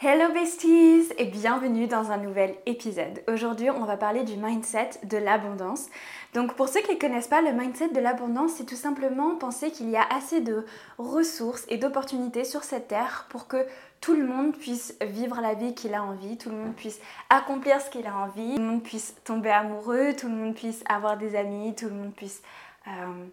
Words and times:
Hello 0.00 0.32
besties 0.32 1.12
et 1.18 1.24
bienvenue 1.24 1.88
dans 1.88 2.12
un 2.12 2.18
nouvel 2.18 2.54
épisode. 2.66 3.20
Aujourd'hui, 3.26 3.68
on 3.68 3.84
va 3.84 3.96
parler 3.96 4.22
du 4.22 4.36
mindset 4.36 4.90
de 5.02 5.16
l'abondance. 5.16 5.86
Donc 6.34 6.54
pour 6.54 6.68
ceux 6.68 6.82
qui 6.82 6.94
ne 6.94 7.00
connaissent 7.00 7.26
pas, 7.26 7.42
le 7.42 7.50
mindset 7.50 7.88
de 7.88 7.98
l'abondance, 7.98 8.52
c'est 8.52 8.64
tout 8.64 8.76
simplement 8.76 9.34
penser 9.34 9.72
qu'il 9.72 9.90
y 9.90 9.96
a 9.96 10.06
assez 10.08 10.40
de 10.40 10.64
ressources 10.98 11.64
et 11.68 11.78
d'opportunités 11.78 12.44
sur 12.44 12.62
cette 12.62 12.86
terre 12.86 13.26
pour 13.28 13.48
que 13.48 13.66
tout 14.00 14.14
le 14.14 14.24
monde 14.24 14.56
puisse 14.56 14.94
vivre 15.00 15.40
la 15.40 15.54
vie 15.54 15.74
qu'il 15.74 15.94
a 15.94 16.04
envie, 16.04 16.38
tout 16.38 16.50
le 16.50 16.58
monde 16.58 16.76
puisse 16.76 17.00
accomplir 17.28 17.80
ce 17.80 17.90
qu'il 17.90 18.06
a 18.06 18.16
envie, 18.16 18.54
tout 18.54 18.60
le 18.60 18.68
monde 18.68 18.84
puisse 18.84 19.16
tomber 19.24 19.50
amoureux, 19.50 20.14
tout 20.16 20.28
le 20.28 20.34
monde 20.34 20.54
puisse 20.54 20.84
avoir 20.88 21.16
des 21.16 21.34
amis, 21.34 21.74
tout 21.74 21.86
le 21.86 21.94
monde 21.94 22.14
puisse 22.14 22.40
euh, 22.86 23.24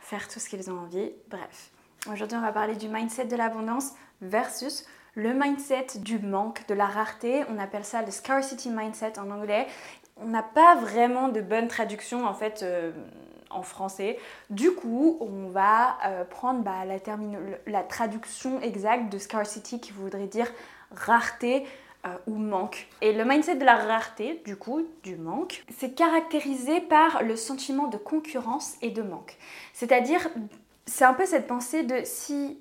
faire 0.00 0.28
tout 0.28 0.38
ce 0.38 0.50
qu'ils 0.50 0.70
ont 0.70 0.80
envie. 0.80 1.12
Bref, 1.30 1.70
aujourd'hui 2.12 2.36
on 2.36 2.42
va 2.42 2.52
parler 2.52 2.76
du 2.76 2.88
mindset 2.88 3.24
de 3.24 3.36
l'abondance 3.36 3.92
versus 4.20 4.84
le 5.14 5.32
mindset 5.32 5.98
du 5.98 6.18
manque, 6.18 6.66
de 6.66 6.74
la 6.74 6.86
rareté. 6.86 7.44
On 7.48 7.58
appelle 7.58 7.84
ça 7.84 8.02
le 8.02 8.10
scarcity 8.10 8.70
mindset 8.70 9.18
en 9.18 9.30
anglais. 9.30 9.66
On 10.16 10.26
n'a 10.26 10.42
pas 10.42 10.76
vraiment 10.76 11.28
de 11.28 11.40
bonne 11.40 11.68
traduction 11.68 12.26
en 12.26 12.34
fait 12.34 12.62
euh, 12.62 12.92
en 13.50 13.62
français. 13.62 14.18
Du 14.50 14.72
coup, 14.72 15.16
on 15.20 15.48
va 15.48 15.96
euh, 16.06 16.24
prendre 16.24 16.60
bah, 16.62 16.84
la, 16.84 17.82
traduction 17.82 18.60
exacte 18.60 19.12
de 19.12 19.18
scarcity 19.18 19.80
qui 19.80 19.92
voudrait 19.92 20.26
dire 20.26 20.50
rareté 20.94 21.64
euh, 22.06 22.16
ou 22.26 22.36
manque. 22.36 22.88
Et 23.00 23.12
le 23.12 23.24
mindset 23.24 23.56
de 23.56 23.64
la 23.64 23.76
rareté, 23.76 24.42
du 24.44 24.56
coup, 24.56 24.86
du 25.02 25.16
manque, 25.16 25.64
c'est 25.78 25.94
caractérisé 25.94 26.80
par 26.80 27.22
le 27.22 27.36
sentiment 27.36 27.88
de 27.88 27.96
concurrence 27.96 28.74
et 28.82 28.90
de 28.90 29.02
manque. 29.02 29.36
C'est-à-dire, 29.72 30.28
c'est 30.86 31.04
un 31.04 31.14
peu 31.14 31.24
cette 31.24 31.46
pensée 31.46 31.82
de 31.82 32.02
si 32.04 32.58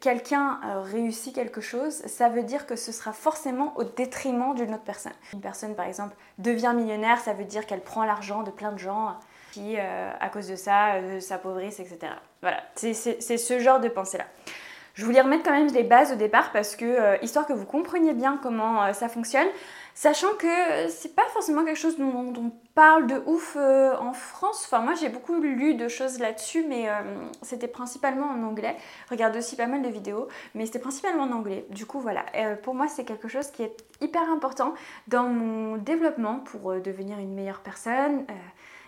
quelqu'un 0.00 0.60
euh, 0.64 0.80
réussit 0.80 1.34
quelque 1.34 1.60
chose, 1.60 1.94
ça 2.06 2.28
veut 2.28 2.42
dire 2.42 2.66
que 2.66 2.76
ce 2.76 2.92
sera 2.92 3.12
forcément 3.12 3.72
au 3.76 3.84
détriment 3.84 4.54
d'une 4.54 4.74
autre 4.74 4.84
personne. 4.84 5.12
Une 5.32 5.40
personne, 5.40 5.74
par 5.74 5.86
exemple, 5.86 6.14
devient 6.38 6.72
millionnaire, 6.74 7.20
ça 7.20 7.32
veut 7.32 7.44
dire 7.44 7.66
qu'elle 7.66 7.82
prend 7.82 8.04
l'argent 8.04 8.42
de 8.42 8.50
plein 8.50 8.72
de 8.72 8.78
gens 8.78 9.16
qui, 9.52 9.76
euh, 9.76 10.10
à 10.18 10.28
cause 10.28 10.48
de 10.48 10.56
ça, 10.56 10.94
euh, 10.94 11.20
s'appauvrissent, 11.20 11.80
etc. 11.80 12.12
Voilà, 12.40 12.62
c'est 12.74 12.94
ce 12.94 13.58
genre 13.58 13.80
de 13.80 13.88
pensée-là. 13.88 14.24
Je 14.94 15.04
voulais 15.04 15.20
remettre 15.20 15.42
quand 15.44 15.52
même 15.52 15.68
les 15.68 15.84
bases 15.84 16.12
au 16.12 16.16
départ 16.16 16.52
parce 16.52 16.76
que, 16.76 17.22
histoire 17.24 17.46
que 17.46 17.54
vous 17.54 17.64
compreniez 17.64 18.12
bien 18.12 18.38
comment 18.42 18.92
ça 18.92 19.08
fonctionne, 19.08 19.46
Sachant 19.94 20.34
que 20.38 20.88
c'est 20.88 21.14
pas 21.14 21.26
forcément 21.34 21.64
quelque 21.64 21.78
chose 21.78 21.98
dont, 21.98 22.32
on 22.36 22.50
parle 22.74 23.06
de 23.06 23.22
ouf 23.26 23.56
euh, 23.56 23.94
en 23.98 24.14
France. 24.14 24.62
Enfin, 24.64 24.80
moi 24.80 24.94
j'ai 24.94 25.10
beaucoup 25.10 25.38
lu 25.38 25.74
de 25.74 25.86
choses 25.88 26.18
là-dessus, 26.18 26.64
mais 26.66 26.88
euh, 26.88 27.02
c'était 27.42 27.68
principalement 27.68 28.26
en 28.26 28.42
anglais. 28.42 28.76
Regarde 29.10 29.36
aussi 29.36 29.54
pas 29.54 29.66
mal 29.66 29.82
de 29.82 29.88
vidéos, 29.88 30.28
mais 30.54 30.64
c'était 30.64 30.78
principalement 30.78 31.24
en 31.24 31.32
anglais. 31.32 31.66
Du 31.68 31.84
coup, 31.84 32.00
voilà. 32.00 32.24
Euh, 32.34 32.56
pour 32.56 32.74
moi, 32.74 32.88
c'est 32.88 33.04
quelque 33.04 33.28
chose 33.28 33.50
qui 33.50 33.62
est 33.62 33.76
hyper 34.00 34.22
important 34.30 34.72
dans 35.08 35.24
mon 35.24 35.76
développement 35.76 36.38
pour 36.40 36.72
devenir 36.80 37.18
une 37.18 37.34
meilleure 37.34 37.60
personne, 37.60 38.24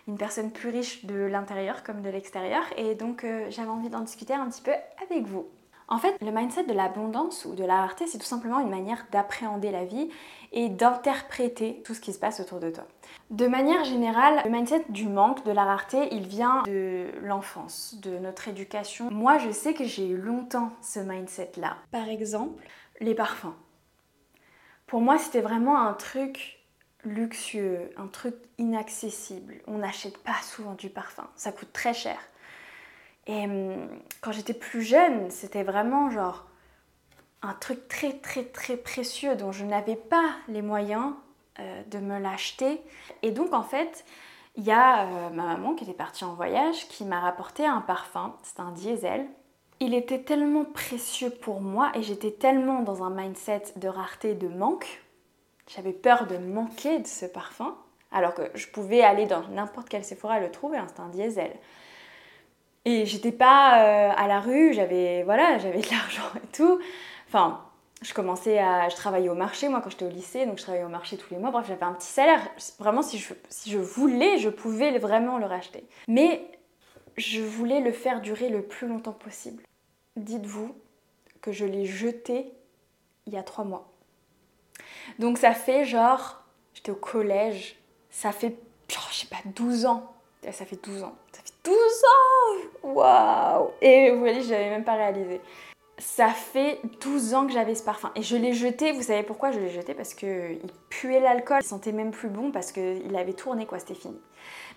une 0.09 0.17
personne 0.17 0.51
plus 0.51 0.71
riche 0.71 1.05
de 1.05 1.15
l'intérieur 1.15 1.83
comme 1.83 2.01
de 2.01 2.09
l'extérieur. 2.09 2.63
Et 2.79 2.95
donc, 2.95 3.27
j'avais 3.51 3.69
envie 3.69 3.91
d'en 3.91 4.01
discuter 4.01 4.33
un 4.33 4.49
petit 4.49 4.63
peu 4.63 4.73
avec 5.03 5.27
vous. 5.27 5.47
En 5.89 5.99
fait, 5.99 6.17
le 6.23 6.31
mindset 6.31 6.65
de 6.65 6.73
l'abondance 6.73 7.45
ou 7.45 7.55
de 7.55 7.65
la 7.65 7.77
rareté, 7.77 8.07
c'est 8.07 8.19
tout 8.19 8.25
simplement 8.25 8.61
une 8.61 8.71
manière 8.71 9.07
d'appréhender 9.13 9.71
la 9.71 9.85
vie 9.85 10.09
et 10.53 10.69
d'interpréter 10.69 11.83
tout 11.85 11.95
ce 11.95 12.01
qui 12.01 12.13
se 12.13 12.19
passe 12.19 12.41
autour 12.41 12.59
de 12.59 12.71
toi. 12.71 12.85
De 13.31 13.47
manière 13.47 13.85
générale, 13.85 14.41
le 14.45 14.51
mindset 14.51 14.85
du 14.89 15.09
manque, 15.09 15.45
de 15.45 15.53
la 15.53 15.65
rareté, 15.65 16.09
il 16.13 16.27
vient 16.27 16.63
de 16.67 17.09
l'enfance, 17.23 17.97
de 18.01 18.19
notre 18.19 18.49
éducation. 18.49 19.11
Moi, 19.11 19.39
je 19.39 19.51
sais 19.51 19.75
que 19.75 19.85
j'ai 19.85 20.09
eu 20.09 20.17
longtemps 20.17 20.71
ce 20.81 21.01
mindset-là. 21.01 21.77
Par 21.91 22.09
exemple, 22.09 22.65
les 23.01 23.15
parfums. 23.15 23.55
Pour 24.87 25.01
moi, 25.01 25.19
c'était 25.19 25.41
vraiment 25.41 25.79
un 25.81 25.93
truc 25.93 26.61
luxueux, 27.05 27.91
un 27.97 28.07
truc 28.07 28.35
inaccessible. 28.59 29.57
On 29.67 29.79
n'achète 29.79 30.19
pas 30.19 30.41
souvent 30.43 30.75
du 30.75 30.89
parfum, 30.89 31.29
ça 31.37 31.53
coûte 31.53 31.73
très 31.73 31.95
cher. 31.95 32.19
Et 33.27 33.45
hum, 33.45 33.89
quand 34.21 34.33
j'étais 34.33 34.55
plus 34.55 34.83
jeune, 34.83 35.31
c'était 35.31 35.63
vraiment 35.63 36.11
genre 36.11 36.45
un 37.43 37.55
truc 37.55 37.89
très 37.89 38.13
très 38.15 38.45
très 38.45 38.77
précieux 38.77 39.37
dont 39.37 39.53
je 39.53 39.65
n'avais 39.65 39.97
pas 39.97 40.31
les 40.49 40.63
moyens 40.63 41.13
euh, 41.61 41.83
de 41.91 41.99
me 41.99 42.19
l'acheter. 42.19 42.81
Et 43.23 43.31
donc 43.31 43.53
en 43.53 43.63
fait, 43.63 44.05
il 44.57 44.65
y 44.65 44.71
a 44.71 45.05
euh, 45.05 45.31
ma 45.31 45.45
maman 45.45 45.75
qui 45.75 45.85
était 45.85 45.93
partie 45.93 46.25
en 46.25 46.35
voyage 46.35 46.89
qui 46.89 47.05
m'a 47.05 47.21
rapporté 47.21 47.67
un 47.67 47.81
parfum, 47.81 48.35
c'est 48.43 48.61
un 48.61 48.71
diesel. 48.73 49.27
Il 49.81 49.95
était 49.95 50.23
tellement 50.23 50.65
précieux 50.65 51.31
pour 51.31 51.61
moi 51.61 51.91
et 51.95 52.03
j'étais 52.03 52.31
tellement 52.31 52.83
dans 52.83 53.03
un 53.03 53.11
mindset 53.11 53.65
de 53.77 53.89
rareté, 53.89 54.35
de 54.35 54.49
manque. 54.49 55.03
J'avais 55.67 55.93
peur 55.93 56.27
de 56.27 56.37
manquer 56.37 57.01
de 57.01 57.07
ce 57.07 57.27
parfum, 57.27 57.77
alors 58.13 58.35
que 58.35 58.43
je 58.55 58.69
pouvais 58.69 59.03
aller 59.03 59.27
dans 59.27 59.47
n'importe 59.49 59.89
quel 59.89 60.05
Sephora 60.05 60.39
le 60.39 60.51
trouver, 60.51 60.79
hein, 60.79 60.87
c'est 60.89 61.01
un 61.01 61.09
diesel. 61.09 61.51
Et 62.85 63.07
j'étais 63.07 63.33
pas 63.33 63.81
euh, 63.81 64.13
à 64.17 64.27
la 64.27 64.41
rue, 64.41 64.75
j'avais 64.75 65.23
voilà, 65.23 65.59
j'avais 65.59 65.81
de 65.81 65.91
l'argent 65.91 66.31
et 66.37 66.47
tout. 66.55 66.81
Enfin, 67.29 67.65
je 68.03 68.13
commençais 68.13 68.59
à 68.59 68.89
je 68.89 68.97
travaillais 68.97 69.31
au 69.31 69.35
marché 69.35 69.69
moi 69.69 69.81
quand 69.81 69.91
j'étais 69.91 70.05
au 70.05 70.11
lycée, 70.11 70.45
donc 70.45 70.59
je 70.59 70.63
travaillais 70.63 70.85
au 70.85 70.91
marché 70.91 71.17
tous 71.17 71.33
les 71.33 71.39
mois. 71.39 71.51
Bref, 71.51 71.67
j'avais 71.67 71.85
un 71.85 71.95
petit 71.95 72.09
salaire. 72.09 72.41
Vraiment 72.79 73.03
si 73.03 73.19
je 73.19 73.33
si 73.49 73.71
je 73.71 73.79
voulais, 73.79 74.39
je 74.39 74.51
pouvais 74.51 74.99
vraiment 74.99 75.39
le 75.39 75.47
racheter. 75.47 75.85
Mais 76.09 76.47
je 77.17 77.41
voulais 77.41 77.81
le 77.81 77.93
faire 77.93 78.21
durer 78.21 78.49
le 78.49 78.63
plus 78.63 78.87
longtemps 78.87 79.13
possible. 79.13 79.63
Dites-vous 80.17 80.75
que 81.41 81.53
je 81.53 81.65
l'ai 81.65 81.87
jeté 81.87 82.53
il 83.27 83.33
y 83.33 83.37
a 83.37 83.43
trois 83.43 83.65
mois. 83.65 83.91
Donc 85.19 85.39
ça 85.39 85.53
fait 85.53 85.85
genre, 85.85 86.43
j'étais 86.75 86.91
au 86.91 86.97
collège, 86.97 87.77
ça 88.11 88.33
fait, 88.33 88.57
je 88.89 89.15
sais 89.15 89.27
pas, 89.27 89.39
12 89.45 89.87
ans. 89.87 90.13
Ça 90.51 90.67
fait 90.67 90.83
12 90.83 91.05
ans. 91.05 91.17
12 91.65 91.75
ans 91.75 92.89
Waouh 92.95 93.71
Et 93.81 94.11
vous 94.11 94.19
voyez, 94.19 94.43
je 94.43 94.51
n'avais 94.51 94.71
même 94.71 94.85
pas 94.85 94.95
réalisé. 94.95 95.41
Ça 95.99 96.29
fait 96.29 96.81
12 97.01 97.35
ans 97.35 97.47
que 97.47 97.53
j'avais 97.53 97.75
ce 97.75 97.83
parfum. 97.83 98.11
Et 98.17 98.23
je 98.23 98.37
l'ai 98.37 98.53
jeté, 98.53 98.93
vous 98.93 99.03
savez 99.03 99.23
pourquoi 99.23 99.51
je 99.51 99.59
l'ai 99.59 99.71
jeté? 99.71 99.95
Parce 99.95 100.13
qu'il 100.13 100.61
puait 100.91 101.21
l'alcool, 101.21 101.61
il 101.63 101.67
sentait 101.67 101.93
même 101.93 102.11
plus 102.11 102.29
bon 102.29 102.51
parce 102.51 102.73
qu'il 102.73 103.17
avait 103.17 103.33
tourné, 103.33 103.65
quoi, 103.65 103.79
c'était 103.79 103.95
fini. 103.95 104.21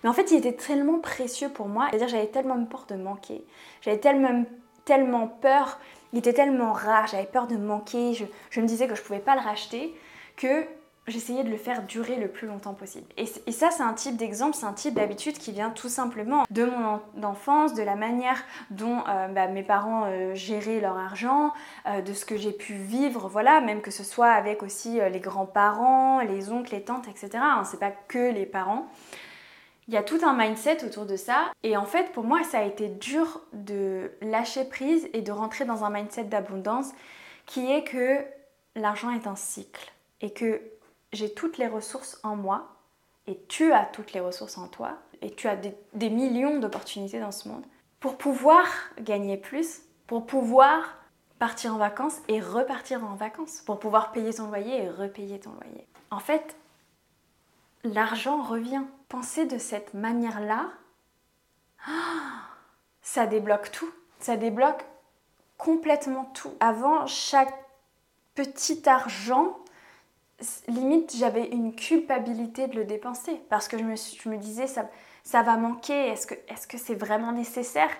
Mais 0.02 0.08
en 0.08 0.12
fait, 0.12 0.30
il 0.30 0.38
était 0.38 0.54
tellement 0.54 1.00
précieux 1.00 1.50
pour 1.50 1.66
moi. 1.66 1.88
C'est-à-dire, 1.90 2.08
j'avais 2.08 2.28
tellement 2.28 2.64
peur 2.64 2.86
de 2.88 2.94
manquer. 2.94 3.44
J'avais 3.82 3.98
tellement, 3.98 4.44
tellement 4.84 5.28
peur. 5.28 5.78
Il 6.12 6.20
était 6.20 6.32
tellement 6.32 6.72
rare, 6.72 7.06
j'avais 7.08 7.26
peur 7.26 7.46
de 7.46 7.56
manquer. 7.56 8.14
Je, 8.14 8.24
je 8.50 8.60
me 8.60 8.66
disais 8.66 8.86
que 8.86 8.94
je 8.94 9.02
pouvais 9.02 9.18
pas 9.18 9.34
le 9.34 9.42
racheter 9.42 9.94
que 10.36 10.64
j'essayais 11.10 11.44
de 11.44 11.50
le 11.50 11.56
faire 11.56 11.82
durer 11.82 12.16
le 12.16 12.28
plus 12.28 12.46
longtemps 12.46 12.74
possible. 12.74 13.06
Et, 13.16 13.26
ça, 13.26 13.70
c'est 13.70 13.82
un 13.82 13.94
type 13.94 14.16
d'exemple, 14.16 14.54
c'est 14.54 14.66
un 14.66 14.72
type 14.72 14.94
d'habitude 14.94 15.38
qui 15.38 15.52
vient 15.52 15.70
tout 15.70 15.88
simplement 15.88 16.44
de 16.50 16.64
mon 16.64 17.00
enfance, 17.22 17.74
de 17.74 17.82
la 17.82 17.96
manière 17.96 18.42
dont 18.70 19.02
euh, 19.08 19.28
bah, 19.28 19.48
mes 19.48 19.62
parents 19.62 20.04
euh, 20.06 20.34
géraient 20.34 20.80
leur 20.80 20.96
argent, 20.96 21.52
euh, 21.86 22.02
de 22.02 22.12
ce 22.12 22.24
que 22.24 22.36
j'ai 22.36 22.52
pu 22.52 22.74
vivre, 22.74 23.28
voilà, 23.28 23.60
même 23.60 23.80
que 23.80 23.90
ce 23.90 24.04
soit 24.04 24.30
avec 24.30 24.62
aussi 24.62 25.00
les 25.10 25.20
grands-parents, 25.20 26.20
les 26.20 26.52
oncles, 26.52 26.74
les 26.74 26.82
tantes, 26.82 27.08
etc. 27.08 27.30
Hein, 27.34 27.62
c'est 27.64 27.80
pas 27.80 27.90
que 27.90 28.32
les 28.32 28.46
parents. 28.46 28.88
Il 29.88 29.94
y 29.94 29.96
a 29.96 30.02
tout 30.02 30.20
un 30.22 30.36
mindset 30.36 30.84
autour 30.84 31.06
de 31.06 31.16
ça. 31.16 31.50
Et 31.62 31.76
en 31.76 31.86
fait, 31.86 32.12
pour 32.12 32.24
moi, 32.24 32.42
ça 32.44 32.58
a 32.58 32.64
été 32.64 32.88
dur 32.88 33.40
de 33.54 34.12
lâcher 34.20 34.64
prise 34.64 35.08
et 35.14 35.22
de 35.22 35.32
rentrer 35.32 35.64
dans 35.64 35.82
un 35.82 35.90
mindset 35.90 36.24
d'abondance 36.24 36.90
qui 37.46 37.72
est 37.72 37.84
que 37.84 38.18
l'argent 38.76 39.10
est 39.10 39.26
un 39.26 39.36
cycle 39.36 39.90
et 40.20 40.30
que 40.30 40.60
j'ai 41.12 41.32
toutes 41.32 41.58
les 41.58 41.66
ressources 41.66 42.18
en 42.22 42.36
moi 42.36 42.76
et 43.26 43.38
tu 43.48 43.72
as 43.72 43.84
toutes 43.84 44.12
les 44.12 44.20
ressources 44.20 44.58
en 44.58 44.68
toi 44.68 44.98
et 45.20 45.30
tu 45.30 45.48
as 45.48 45.56
des, 45.56 46.10
millions 46.10 46.58
d'opportunités 46.58 47.20
dans 47.20 47.32
ce 47.32 47.48
monde 47.48 47.64
pour 48.00 48.16
pouvoir 48.16 48.66
gagner 49.00 49.36
plus, 49.36 49.82
pour 50.06 50.26
pouvoir 50.26 50.96
partir 51.38 51.74
en 51.74 51.78
vacances 51.78 52.18
et 52.28 52.40
repartir 52.40 53.04
en 53.04 53.14
vacances, 53.14 53.62
pour 53.66 53.78
pouvoir 53.78 54.12
payer 54.12 54.34
ton 54.34 54.48
loyer 54.48 54.84
et 54.84 54.90
repayer 54.90 55.40
ton 55.40 55.52
loyer. 55.52 55.86
En 56.10 56.20
fait, 56.20 56.56
l'argent 57.84 58.42
revient. 58.42 58.82
Penser 59.08 59.46
de 59.46 59.56
cette 59.56 59.94
manière-là, 59.94 60.68
ça 63.02 63.26
débloque 63.26 63.70
tout. 63.70 63.90
Ça 64.20 64.36
débloque 64.36 64.84
complètement 65.56 66.26
tout. 66.34 66.52
Avant, 66.60 67.06
chaque 67.06 67.54
petit 68.34 68.88
argent 68.88 69.58
limite 70.68 71.14
j'avais 71.16 71.48
une 71.48 71.74
culpabilité 71.74 72.68
de 72.68 72.76
le 72.76 72.84
dépenser 72.84 73.40
parce 73.48 73.68
que 73.68 73.78
je 73.78 73.84
me, 73.84 73.94
je 73.96 74.28
me 74.28 74.36
disais 74.36 74.66
ça, 74.66 74.88
ça 75.24 75.42
va 75.42 75.56
manquer, 75.56 76.08
est-ce 76.08 76.26
que 76.26 76.34
c'est 76.48 76.76
-ce 76.76 76.80
c'est 76.80 76.94
vraiment 76.94 77.32
nécessaire? 77.32 77.90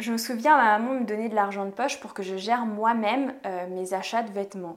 Je 0.00 0.10
me 0.10 0.18
souviens, 0.18 0.56
ma 0.56 0.78
maman 0.78 1.00
me 1.00 1.04
donnait 1.04 1.28
de 1.28 1.34
l'argent 1.34 1.66
de 1.66 1.70
poche 1.70 2.00
pour 2.00 2.14
que 2.14 2.22
je 2.22 2.36
gère 2.36 2.66
moi-même 2.66 3.34
euh, 3.46 3.68
mes 3.68 3.94
achats 3.94 4.22
de 4.22 4.32
vêtements. 4.32 4.76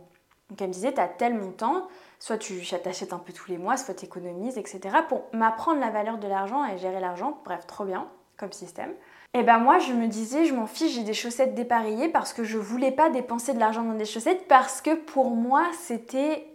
Donc 0.49 0.61
elle 0.61 0.67
me 0.67 0.73
disait, 0.73 0.93
tu 0.93 1.01
as 1.01 1.07
tel 1.07 1.33
montant, 1.33 1.87
soit 2.19 2.37
tu 2.37 2.53
t'achètes 2.83 3.13
un 3.13 3.17
peu 3.19 3.33
tous 3.33 3.49
les 3.49 3.57
mois, 3.57 3.77
soit 3.77 3.95
tu 3.95 4.05
économises, 4.05 4.57
etc. 4.57 4.79
pour 5.09 5.23
m'apprendre 5.33 5.79
la 5.79 5.89
valeur 5.89 6.17
de 6.19 6.27
l'argent 6.27 6.63
et 6.65 6.77
gérer 6.77 6.99
l'argent. 6.99 7.41
Bref, 7.43 7.65
trop 7.65 7.85
bien 7.85 8.07
comme 8.37 8.51
système. 8.51 8.91
Et 9.33 9.39
eh 9.39 9.43
ben 9.43 9.57
moi 9.57 9.79
je 9.79 9.93
me 9.93 10.07
disais 10.07 10.45
je 10.45 10.53
m'en 10.53 10.67
fiche, 10.67 10.93
j'ai 10.93 11.03
des 11.03 11.13
chaussettes 11.13 11.53
dépareillées 11.53 12.07
parce 12.07 12.33
que 12.33 12.43
je 12.43 12.57
voulais 12.57 12.91
pas 12.91 13.09
dépenser 13.09 13.53
de 13.53 13.59
l'argent 13.59 13.83
dans 13.83 13.93
des 13.93 14.05
chaussettes 14.05 14.47
parce 14.47 14.79
que 14.79 14.95
pour 14.95 15.31
moi 15.31 15.65
c'était 15.73 16.47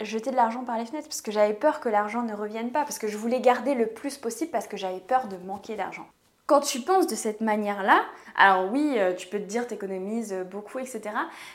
jeter 0.00 0.30
de 0.30 0.36
l'argent 0.36 0.64
par 0.64 0.78
les 0.78 0.86
fenêtres 0.86 1.08
parce 1.08 1.22
que 1.22 1.32
j'avais 1.32 1.54
peur 1.54 1.80
que 1.80 1.88
l'argent 1.88 2.22
ne 2.22 2.34
revienne 2.34 2.70
pas 2.70 2.82
parce 2.82 2.98
que 2.98 3.08
je 3.08 3.16
voulais 3.16 3.40
garder 3.40 3.74
le 3.74 3.86
plus 3.86 4.16
possible 4.16 4.50
parce 4.50 4.66
que 4.66 4.76
j'avais 4.76 5.00
peur 5.00 5.28
de 5.28 5.36
manquer 5.36 5.76
d'argent. 5.76 6.06
Quand 6.46 6.60
tu 6.60 6.80
penses 6.80 7.06
de 7.06 7.14
cette 7.14 7.42
manière-là, 7.42 8.00
alors 8.34 8.72
oui, 8.72 8.94
euh, 8.96 9.12
tu 9.12 9.26
peux 9.28 9.38
te 9.38 9.44
dire 9.44 9.66
t'économises 9.66 10.34
beaucoup, 10.50 10.78
etc. 10.78 11.02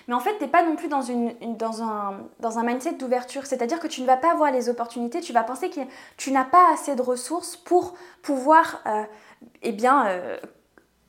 Mais 0.08 0.14
en 0.14 0.20
fait, 0.20 0.38
t'es 0.38 0.48
pas 0.48 0.62
non 0.62 0.76
plus 0.76 0.88
dans, 0.88 1.02
une, 1.02 1.34
un, 1.42 2.20
dans 2.40 2.60
un 2.60 2.64
mindset 2.64 2.94
d'ouverture. 2.94 3.48
C'est-à-dire 3.48 3.80
que 3.80 3.88
tu 3.88 4.02
ne 4.02 4.06
vas 4.06 4.18
pas 4.18 4.36
voir 4.36 4.52
les 4.52 4.70
opportunités, 4.70 5.20
tu 5.20 5.34
vas 5.34 5.42
penser 5.42 5.72
que 5.72 5.80
tu 6.18 6.32
n'as 6.32 6.44
pas 6.44 6.72
assez 6.72 6.96
de 6.96 7.02
ressources 7.02 7.58
pour 7.58 7.96
pouvoir 8.22 8.84
euh, 8.86 9.04
eh 9.64 9.72
bien, 9.72 10.06
euh, 10.08 10.38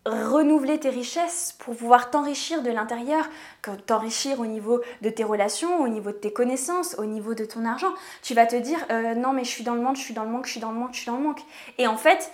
renouveler 0.07 0.79
tes 0.79 0.91
richesses, 0.91 1.55
pour 1.59 1.75
pouvoir 1.77 2.11
t'enrichir 2.11 2.63
de 2.63 2.71
l'intérieur, 2.71 3.29
t'enrichir 3.87 4.41
au 4.41 4.47
niveau 4.47 4.81
de 5.01 5.09
tes 5.11 5.25
relations, 5.25 5.81
au 5.81 5.89
niveau 5.89 6.11
de 6.11 6.17
tes 6.17 6.33
connaissances, 6.33 6.97
au 6.99 7.07
niveau 7.07 7.35
de 7.35 7.45
ton 7.45 7.65
argent. 7.65 7.93
Tu 8.23 8.35
vas 8.35 8.47
te 8.47 8.57
dire 8.57 8.79
non 9.17 9.33
mais 9.33 9.45
je 9.45 9.51
suis 9.51 9.65
dans 9.65 9.75
le 9.75 9.81
manque, 9.81 9.97
je 9.97 10.03
suis 10.03 10.15
dans 10.15 10.25
le 10.25 10.31
manque, 10.31 10.47
je 10.47 10.53
suis 10.53 10.61
dans 10.61 10.73
le 10.73 10.79
manque, 10.79 10.93
je 10.93 11.01
suis 11.01 11.11
dans 11.11 11.17
le 11.17 11.23
manque. 11.23 11.41
Et 11.79 11.87
en 11.87 11.97
fait, 11.97 12.31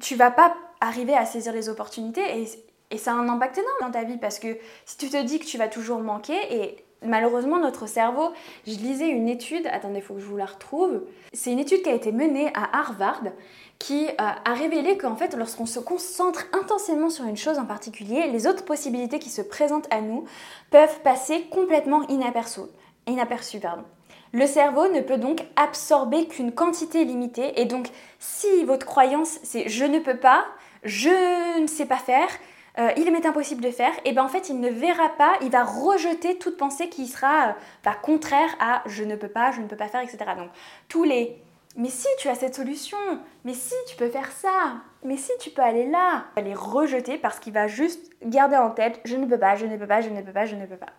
tu 0.00 0.16
vas 0.16 0.30
pas 0.30 0.54
arriver 0.80 1.14
à 1.14 1.24
saisir 1.24 1.52
les 1.52 1.68
opportunités 1.68 2.42
et, 2.42 2.48
et 2.90 2.98
ça 2.98 3.12
a 3.12 3.14
un 3.14 3.28
impact 3.28 3.58
énorme 3.58 3.76
dans 3.80 3.90
ta 3.90 4.04
vie 4.04 4.18
parce 4.18 4.38
que 4.38 4.58
si 4.84 4.96
tu 4.98 5.08
te 5.08 5.22
dis 5.22 5.38
que 5.38 5.46
tu 5.46 5.58
vas 5.58 5.68
toujours 5.68 6.00
manquer 6.00 6.38
et 6.50 6.84
malheureusement 7.02 7.58
notre 7.58 7.86
cerveau, 7.86 8.32
je 8.66 8.72
lisais 8.72 9.08
une 9.08 9.28
étude, 9.28 9.66
attendez, 9.68 9.98
il 9.98 10.02
faut 10.02 10.14
que 10.14 10.20
je 10.20 10.26
vous 10.26 10.36
la 10.36 10.46
retrouve, 10.46 11.02
c'est 11.32 11.52
une 11.52 11.58
étude 11.58 11.82
qui 11.82 11.88
a 11.88 11.94
été 11.94 12.12
menée 12.12 12.50
à 12.54 12.78
Harvard 12.78 13.22
qui 13.78 14.06
euh, 14.06 14.12
a 14.18 14.54
révélé 14.54 14.96
qu'en 14.96 15.16
fait 15.16 15.34
lorsqu'on 15.36 15.66
se 15.66 15.78
concentre 15.78 16.46
intensément 16.52 17.10
sur 17.10 17.24
une 17.24 17.36
chose 17.36 17.58
en 17.58 17.66
particulier, 17.66 18.26
les 18.28 18.46
autres 18.46 18.64
possibilités 18.64 19.18
qui 19.18 19.30
se 19.30 19.42
présentent 19.42 19.88
à 19.90 20.00
nous 20.00 20.24
peuvent 20.70 21.00
passer 21.02 21.42
complètement 21.50 22.02
inaperçues. 22.08 22.60
Le 24.32 24.46
cerveau 24.46 24.88
ne 24.88 25.00
peut 25.00 25.18
donc 25.18 25.44
absorber 25.56 26.26
qu'une 26.26 26.52
quantité 26.52 27.04
limitée 27.04 27.60
et 27.60 27.64
donc 27.64 27.88
si 28.18 28.64
votre 28.64 28.86
croyance 28.86 29.38
c'est 29.42 29.68
je 29.68 29.84
ne 29.84 29.98
peux 29.98 30.16
pas, 30.18 30.44
je 30.82 31.60
ne 31.60 31.66
sais 31.66 31.86
pas 31.86 31.96
faire, 31.96 32.28
euh, 32.78 32.90
il 32.98 33.10
m'est 33.10 33.24
impossible 33.24 33.62
de 33.62 33.70
faire, 33.70 33.92
et 34.04 34.12
bien 34.12 34.24
en 34.24 34.28
fait 34.28 34.50
il 34.50 34.60
ne 34.60 34.68
verra 34.68 35.08
pas, 35.16 35.32
il 35.40 35.50
va 35.50 35.64
rejeter 35.64 36.36
toute 36.36 36.58
pensée 36.58 36.90
qui 36.90 37.06
sera 37.06 37.48
euh, 37.48 37.52
bah, 37.84 37.94
contraire 38.02 38.50
à 38.60 38.82
je 38.86 39.04
ne 39.04 39.16
peux 39.16 39.28
pas, 39.28 39.50
je 39.52 39.62
ne 39.62 39.66
peux 39.66 39.76
pas 39.76 39.88
faire, 39.88 40.02
etc. 40.02 40.18
Donc 40.36 40.50
tous 40.88 41.04
les 41.04 41.38
mais 41.76 41.90
si 41.90 42.08
tu 42.18 42.28
as 42.28 42.34
cette 42.34 42.54
solution, 42.54 42.98
mais 43.44 43.52
si 43.52 43.74
tu 43.88 43.96
peux 43.96 44.08
faire 44.08 44.32
ça, 44.32 44.76
mais 45.04 45.16
si 45.16 45.30
tu 45.38 45.50
peux 45.50 45.62
aller 45.62 45.86
là, 45.86 46.24
il 46.36 46.42
va 46.42 46.48
les 46.48 46.54
rejeter 46.54 47.18
parce 47.18 47.38
qu'il 47.38 47.52
va 47.52 47.66
juste 47.66 48.10
garder 48.24 48.56
en 48.56 48.70
tête 48.70 49.00
je 49.04 49.16
ne 49.16 49.26
peux 49.26 49.38
pas, 49.38 49.56
je 49.56 49.66
ne 49.66 49.76
peux 49.76 49.86
pas, 49.86 50.00
je 50.00 50.08
ne 50.08 50.22
peux 50.22 50.32
pas, 50.32 50.46
je 50.46 50.56
ne 50.56 50.66
peux 50.66 50.76
pas. 50.76 50.92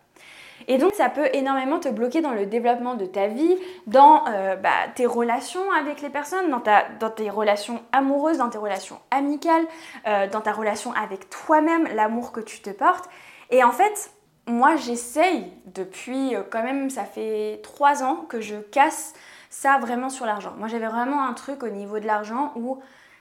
Et 0.68 0.78
donc 0.78 0.94
ça 0.94 1.10
peut 1.10 1.30
énormément 1.34 1.80
te 1.80 1.90
bloquer 1.90 2.22
dans 2.22 2.34
le 2.34 2.46
développement 2.46 2.96
de 2.96 3.06
ta 3.06 3.28
vie, 3.28 3.58
dans 3.86 4.26
euh, 4.28 4.56
bah, 4.56 4.70
tes 4.96 5.06
relations 5.06 5.72
avec 5.72 6.02
les 6.02 6.10
personnes, 6.10 6.50
dans, 6.50 7.10
tes 7.10 7.30
relations 7.30 7.82
amoureuses, 7.92 8.38
dans 8.38 8.50
tes 8.50 8.58
relations 8.58 9.00
amicales, 9.12 9.66
euh, 10.08 10.28
dans 10.28 10.42
ta 10.42 10.52
relation 10.52 10.94
avec 10.94 11.30
toi-même, 11.30 11.88
l'amour 11.96 12.32
que 12.32 12.40
tu 12.40 12.60
te 12.60 12.70
portes. 12.70 13.10
Et 13.50 13.64
en 13.64 13.72
fait, 13.72 14.12
moi 14.48 14.76
j'essaye 14.76 15.52
depuis 15.66 16.36
euh, 16.36 16.42
quand 16.50 16.64
même, 16.64 16.90
ça 16.90 17.06
fait 17.06 17.62
trois 17.64 18.04
ans 18.04 18.26
que 18.28 18.42
je 18.42 18.56
casse 18.56 19.14
ça 19.50 19.78
vraiment 19.80 20.10
sur 20.10 20.26
l'argent. 20.26 20.54
Moi 20.58 20.68
j'avais 20.68 20.88
vraiment 20.88 21.24
un 21.28 21.34
truc 21.34 21.64
au 21.64 21.70
niveau 21.70 22.00
de 22.00 22.06
l'argent 22.06 22.52
où 22.56 22.80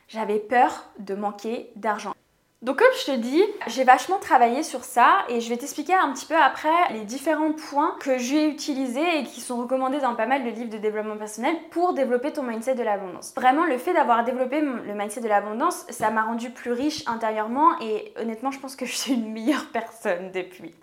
j'avais 0.09 0.39
peur 0.39 0.85
de 0.99 1.15
manquer 1.15 1.71
d'argent. 1.77 2.15
Donc 2.63 2.79
comme 2.79 2.89
je 2.99 3.13
te 3.13 3.17
dis, 3.17 3.43
j'ai 3.67 3.85
vachement 3.85 4.19
travaillé 4.19 4.63
sur 4.63 4.83
ça 4.83 5.19
et 5.29 5.41
je 5.43 5.49
vais 5.51 5.59
t'expliquer 5.59 5.95
un 5.95 6.11
petit 6.13 6.25
peu 6.25 6.35
après 6.35 6.69
les 6.91 7.05
différents 7.05 7.53
points 7.53 7.95
que 8.01 8.17
j'ai 8.17 8.49
utilisés 8.49 9.19
et 9.19 9.25
qui 9.25 9.43
sont 9.43 9.59
recommandés 9.59 10.01
dans 10.01 10.15
pas 10.15 10.27
mal 10.27 10.43
de 10.43 10.49
livres 10.49 10.71
de 10.71 10.79
développement 10.79 11.19
personnel 11.19 11.55
pour 11.71 11.93
développer 11.93 12.33
ton 12.33 12.43
mindset 12.43 12.75
de 12.75 12.83
l'abondance. 12.83 13.35
Vraiment, 13.37 13.67
le 13.67 13.77
fait 13.77 13.93
d'avoir 13.93 14.25
développé 14.25 14.63
le 14.63 14.95
mindset 14.95 15.21
de 15.21 15.29
l'abondance, 15.29 15.85
ça 15.91 16.11
m'a 16.11 16.23
rendu 16.23 16.49
plus 16.49 16.73
riche 16.73 17.05
intérieurement 17.07 17.79
et 17.81 18.15
honnêtement, 18.19 18.51
je 18.51 18.59
pense 18.59 18.75
que 18.75 18.87
je 18.87 18.97
suis 18.97 19.13
une 19.13 19.33
meilleure 19.33 19.67
personne 19.73 20.33
depuis. 20.33 20.75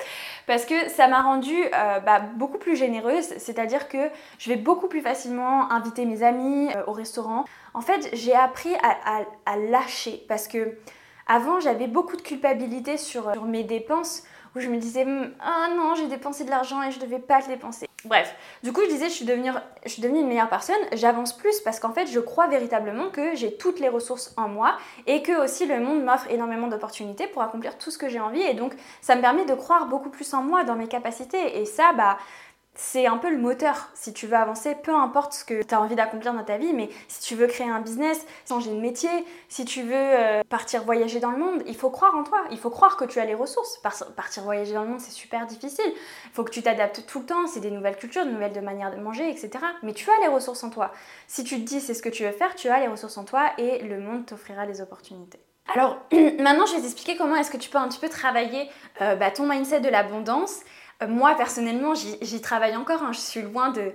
Parce 0.48 0.66
que 0.66 0.90
ça 0.90 1.08
m'a 1.08 1.22
rendu 1.22 1.54
euh, 1.54 2.00
bah, 2.00 2.20
beaucoup 2.20 2.58
plus 2.58 2.76
généreuse, 2.76 3.26
c'est-à-dire 3.38 3.88
que 3.88 4.10
je 4.40 4.50
vais 4.50 4.58
beaucoup 4.58 4.88
plus 4.88 5.02
facilement 5.02 5.72
inviter 5.72 6.06
mes 6.06 6.24
amis 6.24 6.70
euh, 6.76 6.84
au 6.88 6.92
restaurant. 6.92 7.46
En 7.74 7.82
fait, 7.82 8.10
j'ai 8.14 8.36
appris 8.36 8.74
à 8.76 9.58
lâcher 9.58 10.24
parce 10.28 10.48
que 10.48 10.78
avant, 11.28 11.60
j'avais 11.60 11.88
beaucoup 11.88 12.18
de 12.18 12.22
culpabilité 12.22 12.98
sur, 12.98 13.34
mes 13.46 13.64
dépenses 13.64 14.24
où 14.56 14.60
je 14.60 14.70
me 14.70 14.78
disais 14.78 15.06
ah 15.40 15.68
non 15.76 15.96
j'ai 15.96 16.08
dépensé 16.08 16.44
de 16.44 16.50
l'argent 16.50 16.82
et 16.84 16.92
je 16.92 17.00
devais 17.00 17.20
pas 17.20 17.40
le 17.40 17.48
dépenser. 17.48 17.88
Bref, 18.06 18.36
du 18.64 18.74
coup 18.74 18.82
je 18.84 18.90
disais 18.90 19.06
je 19.06 19.14
suis 19.14 19.26
devenue, 19.26 19.52
je 19.86 19.90
suis 19.90 20.02
devenue 20.02 20.20
une 20.20 20.28
meilleure 20.28 20.50
personne, 20.50 20.76
j'avance 20.94 21.36
plus 21.36 21.60
parce 21.62 21.80
qu'en 21.80 21.94
fait 21.94 22.08
je 22.08 22.20
crois 22.20 22.48
véritablement 22.48 23.10
que 23.10 23.36
j'ai 23.36 23.56
toutes 23.56 23.80
les 23.80 23.90
ressources 23.90 24.34
en 24.38 24.50
moi 24.50 24.78
et 25.08 25.22
que 25.22 25.44
aussi 25.44 25.66
le 25.66 25.80
monde 25.80 26.04
m'offre 26.04 26.30
énormément 26.30 26.68
d'opportunités 26.68 27.28
pour 27.28 27.42
accomplir 27.42 27.78
tout 27.78 27.92
ce 27.92 27.98
que 27.98 28.10
j'ai 28.10 28.20
envie 28.20 28.42
et 28.42 28.54
donc 28.54 28.74
ça 29.02 29.16
me 29.16 29.22
permet 29.22 29.46
de 29.46 29.54
croire 29.54 29.88
beaucoup 29.88 30.10
plus 30.10 30.34
en 30.34 30.44
moi, 30.44 30.64
dans 30.64 30.76
mes 30.76 30.88
capacités 30.88 31.60
et 31.60 31.66
ça 31.66 31.94
bah 31.94 32.18
c'est 32.76 33.06
un 33.06 33.18
peu 33.18 33.30
le 33.30 33.38
moteur 33.38 33.90
si 33.94 34.14
tu 34.14 34.26
veux 34.26 34.36
avancer, 34.36 34.76
peu 34.76 34.94
importe 34.94 35.34
ce 35.34 35.46
que 35.46 35.62
tu 35.62 35.76
as 35.76 35.80
envie 35.80 35.96
d'accomplir 35.96 36.34
dans 36.34 36.44
ta 36.44 36.58
vie, 36.58 36.74
mais 36.74 36.90
si 37.08 37.22
tu 37.22 37.36
veux 37.36 37.48
créer 37.48 37.70
un 37.70 37.82
business, 37.82 38.26
changer 38.50 38.72
de 38.72 38.80
métier, 38.80 39.10
si 39.48 39.64
tu 39.64 39.84
veux 39.84 39.94
euh, 39.94 40.42
partir 40.50 40.84
voyager 40.84 41.20
dans 41.20 41.30
le 41.32 41.38
monde, 41.38 41.62
il 41.68 41.76
faut 41.76 41.92
croire 41.92 42.16
en 42.16 42.24
toi, 42.24 42.40
il 42.52 42.58
faut 42.58 42.72
croire 42.72 42.98
que 42.98 43.06
tu 43.06 43.20
as 43.20 43.26
les 43.26 43.36
ressources. 43.36 43.80
Partir 44.16 44.44
voyager 44.44 44.74
dans 44.74 44.84
le 44.84 44.90
monde, 44.90 45.02
c'est 45.02 45.12
super 45.12 45.46
difficile, 45.46 45.86
il 45.86 46.32
faut 46.32 46.44
que 46.44 46.52
tu 46.52 46.64
t'adaptes 46.64 47.06
tout 47.06 47.20
le 47.20 47.26
temps, 47.26 47.46
c'est 47.48 47.60
des 47.60 47.72
nouvelles 47.72 47.98
cultures, 47.98 48.26
de 48.26 48.32
nouvelles 48.32 48.60
manières 48.62 48.96
de 48.96 49.00
manger, 49.00 49.30
etc. 49.30 49.52
Mais 49.84 49.94
tu 49.94 50.10
as 50.10 50.20
les 50.22 50.28
ressources 50.28 50.64
en 50.64 50.70
toi. 50.70 50.92
Si 51.28 51.44
tu 51.44 51.56
te 51.56 51.62
dis 51.62 51.80
c'est 51.80 51.94
ce 51.94 52.02
que 52.02 52.10
tu 52.10 52.24
veux 52.24 52.32
faire, 52.32 52.56
tu 52.56 52.70
as 52.70 52.80
les 52.80 52.88
ressources 52.88 53.18
en 53.18 53.24
toi 53.24 53.52
et 53.58 53.84
le 53.84 54.00
monde 54.00 54.26
t'offrira 54.26 54.66
les 54.66 54.82
opportunités. 54.82 55.40
Alors 55.74 55.98
maintenant, 56.12 56.66
je 56.66 56.76
vais 56.76 56.82
t'expliquer 56.82 57.16
comment 57.16 57.36
est-ce 57.36 57.52
que 57.52 57.58
tu 57.58 57.70
peux 57.70 57.78
un 57.78 57.88
petit 57.88 58.00
peu 58.00 58.10
travailler 58.10 58.70
euh, 59.02 59.16
bah, 59.16 59.32
ton 59.32 59.48
mindset 59.48 59.82
de 59.82 59.90
l'abondance 59.90 60.62
moi, 61.08 61.36
personnellement, 61.36 61.94
j'y 61.96 62.42
travaille 62.42 62.76
encore. 62.76 63.04
Hein. 63.04 63.12
Je 63.12 63.20
suis 63.20 63.42
loin 63.42 63.72
de, 63.72 63.92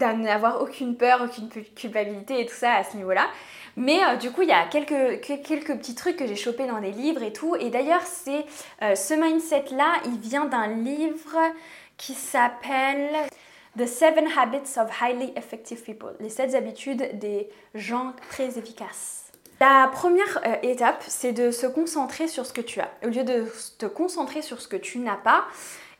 n'avoir 0.00 0.62
aucune 0.62 0.96
peur, 0.96 1.22
aucune 1.22 1.48
culpabilité 1.48 2.40
et 2.40 2.46
tout 2.46 2.54
ça 2.54 2.74
à 2.74 2.84
ce 2.84 2.96
niveau-là. 2.96 3.26
Mais 3.76 4.00
euh, 4.04 4.16
du 4.16 4.30
coup, 4.30 4.42
il 4.42 4.48
y 4.48 4.52
a 4.52 4.66
quelques, 4.66 5.20
quelques 5.20 5.76
petits 5.76 5.94
trucs 5.94 6.16
que 6.16 6.26
j'ai 6.26 6.36
chopés 6.36 6.66
dans 6.66 6.80
des 6.80 6.90
livres 6.90 7.22
et 7.22 7.32
tout. 7.32 7.54
Et 7.56 7.70
d'ailleurs, 7.70 8.02
euh, 8.28 8.94
ce 8.94 9.14
mindset-là, 9.14 9.94
il 10.06 10.18
vient 10.18 10.46
d'un 10.46 10.68
livre 10.68 11.38
qui 11.96 12.14
s'appelle 12.14 13.10
The 13.78 13.86
Seven 13.86 14.26
Habits 14.36 14.78
of 14.78 14.90
Highly 15.00 15.32
Effective 15.36 15.82
People. 15.82 16.16
Les 16.18 16.30
7 16.30 16.54
habitudes 16.54 17.18
des 17.18 17.48
gens 17.74 18.14
très 18.30 18.58
efficaces. 18.58 19.30
La 19.60 19.90
première 19.92 20.40
étape, 20.62 21.04
c'est 21.06 21.32
de 21.32 21.50
se 21.50 21.66
concentrer 21.66 22.28
sur 22.28 22.46
ce 22.46 22.52
que 22.54 22.62
tu 22.62 22.80
as. 22.80 22.90
Au 23.04 23.08
lieu 23.08 23.24
de 23.24 23.44
te 23.78 23.84
concentrer 23.84 24.40
sur 24.40 24.58
ce 24.60 24.66
que 24.66 24.76
tu 24.76 24.98
n'as 24.98 25.18
pas, 25.18 25.44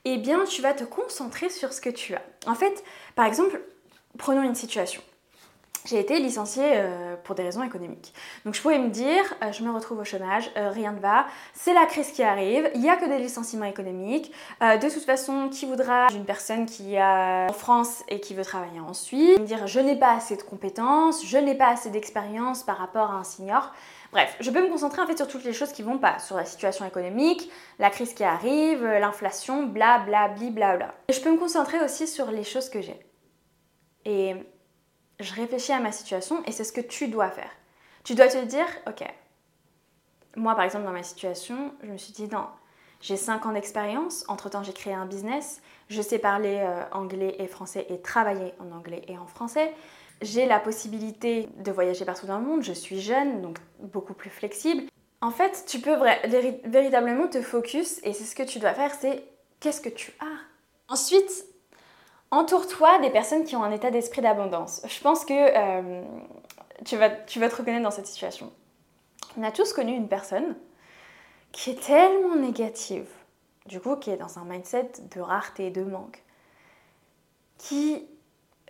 eh 0.04 0.19
bien 0.19 0.45
tu 0.45 0.62
vas 0.62 0.75
te 0.75 0.85
concentrer 0.85 1.49
sur 1.49 1.73
ce 1.73 1.80
que 1.80 1.90
tu 1.90 2.14
as. 2.14 2.23
En 2.47 2.54
fait, 2.54 2.85
par 3.14 3.26
exemple, 3.26 3.61
prenons 4.19 4.42
une 4.42 4.54
situation. 4.54 5.02
J'ai 5.87 5.99
été 5.99 6.19
licenciée 6.19 6.73
euh, 6.75 7.16
pour 7.25 7.35
des 7.35 7.42
raisons 7.42 7.62
économiques. 7.62 8.12
Donc 8.45 8.54
je 8.54 8.61
pouvais 8.61 8.78
me 8.78 8.90
dire, 8.90 9.23
euh, 9.42 9.50
je 9.50 9.62
me 9.62 9.73
retrouve 9.73 10.00
au 10.00 10.04
chômage, 10.04 10.50
euh, 10.59 10.69
rien 10.69 10.92
ne 10.92 11.00
va, 11.00 11.25
c'est 11.54 11.73
la 11.73 11.87
crise 11.87 12.12
qui 12.12 12.23
arrive, 12.23 12.71
il 12.75 12.83
n'y 12.83 12.90
a 12.90 12.97
que 12.97 13.07
des 13.07 13.19
licenciements 13.19 13.64
économiques. 13.64 14.30
de 14.61 14.92
toute 14.92 15.04
façon, 15.04 15.49
qui 15.49 15.64
voudra? 15.64 16.09
Une 16.14 16.26
personne 16.26 16.66
qui 16.66 16.97
est 16.97 17.02
en 17.02 17.52
France 17.52 18.04
et 18.09 18.21
qui 18.21 18.35
veut 18.35 18.45
travailler 18.45 18.80
en 18.80 18.92
Suisse 18.92 19.38
Me 19.38 19.45
dire, 19.45 19.66
je 19.66 19.80
n'ai 19.80 19.97
pas 19.97 20.14
assez 20.14 20.37
de 20.37 20.42
compétences, 20.42 21.25
je 21.25 21.38
n'ai 21.38 21.54
pas 21.54 21.69
assez 21.69 21.88
d'expérience 21.88 22.62
par 22.62 22.76
rapport 22.76 23.11
à 23.11 23.14
un 23.14 23.25
senior. 23.25 23.73
Bref, 24.12 24.37
je 24.40 24.50
peux 24.50 24.62
me 24.62 24.69
concentrer 24.69 25.00
en 25.02 25.07
fait 25.07 25.17
sur 25.17 25.29
toutes 25.29 25.45
les 25.45 25.52
choses 25.52 25.73
qui 25.73 25.83
vont 25.83 25.99
pas, 25.99 26.19
sur 26.19 26.37
la 26.37 26.45
situation 26.45 26.85
économique, 26.85 27.50
la 27.79 27.90
crise 27.90 28.12
qui 28.12 28.25
arrive, 28.25 28.85
l'inflation, 28.85 29.64
bla 29.64 30.00
bla 30.00 30.29
bla 30.29 30.50
bla 30.50 30.76
bla. 30.76 30.95
Je 31.11 31.21
peux 31.21 31.31
me 31.31 31.38
concentrer 31.38 31.81
aussi 31.81 32.09
sur 32.09 32.31
les 32.31 32.43
choses 32.43 32.69
que 32.69 32.81
j'ai. 32.81 32.99
Et 34.05 34.35
je 35.21 35.35
réfléchis 35.35 35.73
à 35.73 35.81
ma 35.81 35.93
situation 35.93 36.43
et 36.47 36.52
c'est 36.52 36.64
ce 36.64 36.73
que 36.73 36.81
tu 36.81 37.09
dois 37.09 37.31
faire. 37.31 37.50
Tu 38.02 38.14
dois 38.14 38.29
te 38.29 38.45
dire, 38.45 38.67
ok, 38.88 39.05
moi 40.37 40.55
par 40.55 40.64
exemple 40.64 40.87
dans 40.87 40.93
ma 40.93 41.02
situation, 41.02 41.73
je 41.83 41.90
me 41.90 41.99
suis 41.99 42.12
dit 42.12 42.26
non, 42.29 42.47
j'ai 43.00 43.17
5 43.17 43.47
ans 43.47 43.52
d'expérience, 43.52 44.25
entre-temps 44.29 44.62
j'ai 44.62 44.73
créé 44.73 44.95
un 44.95 45.07
business, 45.07 45.62
je 45.88 46.02
sais 46.02 46.19
parler 46.19 46.59
euh, 46.61 46.83
anglais 46.93 47.37
et 47.38 47.47
français 47.47 47.87
et 47.90 48.00
travailler 48.00 48.55
en 48.59 48.73
anglais 48.76 49.05
et 49.09 49.19
en 49.19 49.26
français. 49.26 49.73
J'ai 50.23 50.47
la 50.47 50.61
possibilité 50.61 51.49
de 51.59 51.73
voyager 51.73 52.05
partout 52.05 52.27
dans 52.27 52.39
le 52.39 52.45
monde, 52.45 52.62
je 52.62 52.73
suis 52.73 53.00
jeune, 53.00 53.41
donc 53.41 53.59
beaucoup 53.79 54.12
plus 54.12 54.31
flexible. 54.31 54.83
En 55.23 55.31
fait, 55.31 55.65
tu 55.67 55.81
peux 55.81 55.97
véritablement 56.65 57.29
te 57.29 57.41
focus 57.41 58.00
et 58.05 58.12
c'est 58.12 58.25
ce 58.25 58.35
que 58.35 58.43
tu 58.43 58.59
dois 58.59 58.75
faire, 58.75 58.93
c'est 58.95 59.25
qu'est-ce 59.61 59.81
que 59.81 59.89
tu 59.89 60.12
as? 60.21 60.93
Ensuite, 60.93 61.45
entoure-toi 62.31 62.99
des 63.00 63.11
personnes 63.11 63.45
qui 63.45 63.57
ont 63.57 63.62
un 63.62 63.71
état 63.71 63.91
d'esprit 63.91 64.23
d'abondance. 64.23 64.83
Je 64.87 65.00
pense 65.00 65.25
que 65.25 65.33
euh, 65.35 66.03
tu, 66.85 66.97
vas, 66.97 67.11
tu 67.11 67.39
vas 67.39 67.49
te 67.49 67.57
reconnaître 67.57 67.83
dans 67.83 67.91
cette 67.91 68.07
situation. 68.07 68.53
On 69.37 69.43
a 69.43 69.50
tous 69.53 69.73
connu 69.73 69.93
une 69.93 70.09
personne 70.09 70.57
qui 71.53 71.71
est 71.71 71.83
tellement 71.83 72.37
négative, 72.37 73.09
du 73.67 73.81
coup 73.81 73.97
qui 73.97 74.11
est 74.11 74.17
dans 74.17 74.39
un 74.39 74.45
mindset 74.45 74.93
de 75.15 75.21
rareté 75.21 75.67
et 75.67 75.71
de 75.71 75.83
manque, 75.83 76.23
qui 77.59 78.07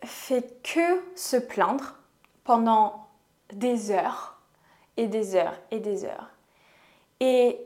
fait 0.04 0.62
que 0.62 1.02
se 1.14 1.37
plaindre 1.37 1.99
pendant 2.45 3.09
des 3.52 3.90
heures 3.90 4.38
et 4.97 5.07
des 5.07 5.35
heures 5.35 5.59
et 5.71 5.78
des 5.78 6.04
heures. 6.04 6.30
Et 7.21 7.59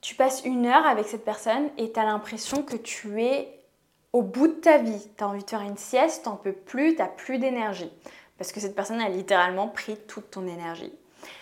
tu 0.00 0.14
passes 0.14 0.44
une 0.44 0.66
heure 0.66 0.86
avec 0.86 1.06
cette 1.06 1.24
personne 1.24 1.68
et 1.78 1.92
tu 1.92 2.00
as 2.00 2.04
l'impression 2.04 2.62
que 2.62 2.76
tu 2.76 3.22
es 3.22 3.60
au 4.12 4.22
bout 4.22 4.48
de 4.48 4.52
ta 4.52 4.78
vie. 4.78 5.08
Tu 5.16 5.24
as 5.24 5.28
envie 5.28 5.44
de 5.44 5.50
faire 5.50 5.62
une 5.62 5.76
sieste, 5.76 6.24
t'en 6.24 6.36
peux 6.36 6.52
plus, 6.52 6.94
tu 6.94 7.02
n'as 7.02 7.08
plus 7.08 7.38
d'énergie. 7.38 7.92
Parce 8.38 8.52
que 8.52 8.60
cette 8.60 8.74
personne 8.74 9.00
a 9.00 9.08
littéralement 9.08 9.68
pris 9.68 9.96
toute 10.06 10.30
ton 10.30 10.46
énergie. 10.46 10.92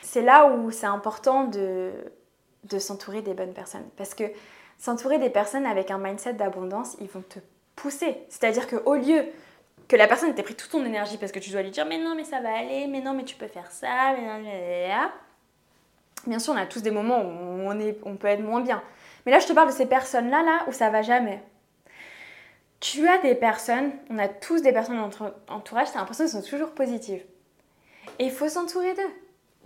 C'est 0.03 0.23
là 0.23 0.47
où 0.47 0.71
c'est 0.71 0.87
important 0.87 1.45
de, 1.45 1.93
de 2.65 2.79
s'entourer 2.79 3.23
des 3.23 3.35
bonnes 3.35 3.53
personnes. 3.53 3.89
Parce 3.97 4.15
que 4.15 4.25
s'entourer 4.79 5.19
des 5.19 5.31
personnes 5.31 5.67
avec 5.67 5.91
un 5.91 5.99
mindset 5.99 6.35
d'abondance, 6.35 6.97
ils 7.01 7.09
vont 7.09 7.23
te 7.23 7.39
pousser. 7.77 8.17
C'est-à-dire 8.29 8.67
qu'au 8.67 8.95
lieu 8.95 9.27
que 9.89 9.97
la 9.97 10.07
personne 10.07 10.35
t'ait 10.35 10.43
pris 10.43 10.55
toute 10.55 10.71
ton 10.71 10.85
énergie 10.85 11.19
parce 11.19 11.33
que 11.33 11.39
tu 11.39 11.51
dois 11.51 11.63
lui 11.63 11.71
dire 11.71 11.87
mais 11.87 11.99
non 11.99 12.15
mais 12.15 12.25
ça 12.25 12.41
va 12.41 12.57
aller, 12.57 12.87
mais 12.87 13.01
non 13.01 13.15
mais 13.15 13.25
tu 13.25 13.37
peux 13.37 13.49
faire 13.49 13.71
ça, 13.71 14.15
mais 14.17 14.27
non, 14.27 15.11
Bien 16.27 16.39
sûr, 16.39 16.55
on 16.55 16.57
a 16.57 16.67
tous 16.67 16.83
des 16.83 16.91
moments 16.91 17.21
où 17.21 17.69
on, 17.69 17.79
est, 17.79 17.99
on 18.05 18.17
peut 18.17 18.29
être 18.29 18.41
moins 18.41 18.63
bien. 18.63 18.83
Mais 19.27 19.33
là, 19.33 19.41
je 19.41 19.47
te 19.47 19.53
parle 19.53 19.69
de 19.69 19.75
ces 19.75 19.87
personnes-là 19.87 20.43
là, 20.43 20.65
où 20.69 20.73
ça 20.73 20.89
va 20.89 21.03
jamais. 21.03 21.43
Tu 22.81 23.07
as 23.09 23.19
des 23.19 23.35
personnes, 23.35 23.93
on 24.11 24.19
a 24.19 24.29
tous 24.29 24.63
des 24.63 24.73
personnes 24.73 24.97
dans 24.97 25.05
notre 25.05 25.35
entourage, 25.49 25.91
tu 25.91 25.97
as 25.97 26.01
l'impression 26.01 26.25
qu'elles 26.25 26.43
sont 26.43 26.49
toujours 26.49 26.71
positives. 26.71 27.25
Et 28.19 28.27
il 28.27 28.31
faut 28.31 28.49
s'entourer 28.49 28.95
d'eux. 28.95 29.03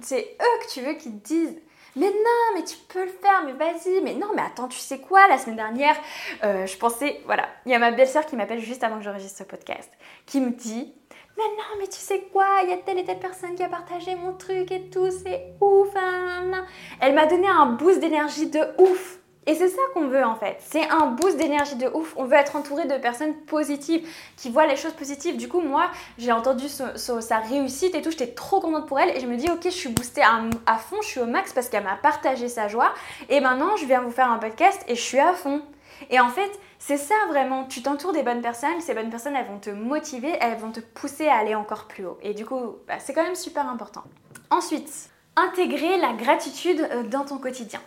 C'est 0.00 0.36
eux 0.40 0.64
que 0.64 0.72
tu 0.72 0.80
veux 0.80 0.94
qui 0.94 1.10
te 1.10 1.26
disent 1.26 1.56
mais 1.96 2.06
non, 2.06 2.54
mais 2.54 2.64
tu 2.64 2.76
peux 2.88 3.04
le 3.04 3.10
faire, 3.10 3.44
mais 3.44 3.52
vas-y, 3.52 4.00
mais 4.02 4.14
non, 4.14 4.28
mais 4.34 4.42
attends, 4.42 4.68
tu 4.68 4.78
sais 4.78 4.98
quoi, 4.98 5.26
la 5.28 5.38
semaine 5.38 5.56
dernière, 5.56 5.96
euh, 6.44 6.66
je 6.66 6.76
pensais, 6.76 7.20
voilà, 7.26 7.48
il 7.66 7.72
y 7.72 7.74
a 7.74 7.78
ma 7.78 7.90
belle-sœur 7.90 8.26
qui 8.26 8.36
m'appelle 8.36 8.60
juste 8.60 8.84
avant 8.84 8.98
que 8.98 9.04
j'enregistre 9.04 9.38
ce 9.38 9.44
podcast, 9.44 9.90
qui 10.26 10.40
me 10.40 10.50
dit, 10.50 10.94
mais 11.36 11.44
non, 11.56 11.80
mais 11.80 11.86
tu 11.86 11.98
sais 11.98 12.28
quoi, 12.32 12.46
il 12.64 12.70
y 12.70 12.72
a 12.72 12.78
telle 12.78 12.98
et 12.98 13.04
telle 13.04 13.20
personne 13.20 13.54
qui 13.54 13.62
a 13.62 13.68
partagé 13.68 14.14
mon 14.16 14.32
truc 14.32 14.72
et 14.72 14.90
tout, 14.90 15.10
c'est 15.10 15.54
ouf, 15.60 15.88
hein, 15.94 16.64
Elle 17.00 17.14
m'a 17.14 17.26
donné 17.26 17.46
un 17.46 17.66
boost 17.66 18.00
d'énergie 18.00 18.48
de 18.50 18.60
ouf. 18.78 19.18
Et 19.48 19.54
c'est 19.54 19.68
ça 19.68 19.80
qu'on 19.94 20.08
veut 20.08 20.24
en 20.24 20.34
fait. 20.34 20.58
C'est 20.60 20.86
un 20.90 21.06
boost 21.06 21.38
d'énergie 21.38 21.76
de 21.76 21.88
ouf. 21.88 22.12
On 22.18 22.24
veut 22.24 22.34
être 22.34 22.54
entouré 22.54 22.86
de 22.86 22.98
personnes 22.98 23.34
positives, 23.34 24.06
qui 24.36 24.50
voient 24.50 24.66
les 24.66 24.76
choses 24.76 24.92
positives. 24.92 25.38
Du 25.38 25.48
coup, 25.48 25.62
moi, 25.62 25.90
j'ai 26.18 26.32
entendu 26.32 26.66
sa 26.68 27.38
réussite 27.38 27.94
et 27.94 28.02
tout. 28.02 28.10
J'étais 28.10 28.26
trop 28.26 28.60
contente 28.60 28.86
pour 28.86 29.00
elle. 29.00 29.16
Et 29.16 29.20
je 29.20 29.26
me 29.26 29.36
dis, 29.38 29.50
ok, 29.50 29.62
je 29.64 29.70
suis 29.70 29.88
boostée 29.88 30.20
à, 30.20 30.76
fond, 30.76 30.96
je 31.00 31.06
suis 31.06 31.20
au 31.20 31.24
max 31.24 31.54
parce 31.54 31.70
qu'elle 31.70 31.82
m'a 31.82 31.96
partagé 31.96 32.48
sa 32.48 32.68
joie. 32.68 32.92
Et 33.30 33.40
maintenant, 33.40 33.74
je 33.76 33.86
viens 33.86 34.02
vous 34.02 34.10
faire 34.10 34.30
un 34.30 34.36
podcast 34.36 34.84
et 34.86 34.94
je 34.94 35.00
suis 35.00 35.18
à 35.18 35.32
fond. 35.32 35.62
Et 36.10 36.20
en 36.20 36.28
fait, 36.28 36.50
c'est 36.78 36.98
ça 36.98 37.14
vraiment. 37.28 37.64
Tu 37.64 37.80
t'entoures 37.80 38.12
des 38.12 38.22
bonnes 38.22 38.42
personnes. 38.42 38.78
Ces 38.80 38.92
bonnes 38.92 39.08
personnes, 39.08 39.34
elles 39.34 39.46
vont 39.46 39.60
te 39.60 39.70
motiver, 39.70 40.36
elles 40.42 40.58
vont 40.58 40.72
te 40.72 40.80
pousser 40.80 41.26
à 41.26 41.36
aller 41.36 41.54
encore 41.54 41.86
plus 41.86 42.04
haut. 42.04 42.18
Et 42.20 42.34
du 42.34 42.44
coup, 42.44 42.76
bah, 42.86 42.98
c'est 42.98 43.14
quand 43.14 43.24
même 43.24 43.34
super 43.34 43.66
important. 43.66 44.04
Ensuite, 44.50 45.08
intégrer 45.36 45.96
la 45.96 46.12
gratitude 46.12 46.86
euh, 46.92 47.02
dans 47.04 47.24
ton 47.24 47.38
quotidien. 47.38 47.80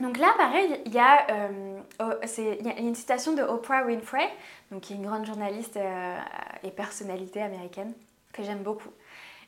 Donc 0.00 0.18
là, 0.18 0.34
pareil, 0.36 0.80
il 0.84 0.92
y, 0.92 0.98
a, 0.98 1.26
euh, 1.30 1.80
une 2.78 2.94
citation 2.94 3.32
de 3.32 3.42
Oprah 3.42 3.84
Winfrey, 3.84 4.28
donc 4.70 4.82
qui 4.82 4.92
est 4.92 4.96
une 4.96 5.06
grande 5.06 5.24
journaliste 5.24 5.76
euh, 5.78 6.18
et 6.62 6.70
personnalité 6.70 7.40
américaine 7.40 7.94
que 8.32 8.42
j'aime 8.42 8.62
beaucoup. 8.62 8.90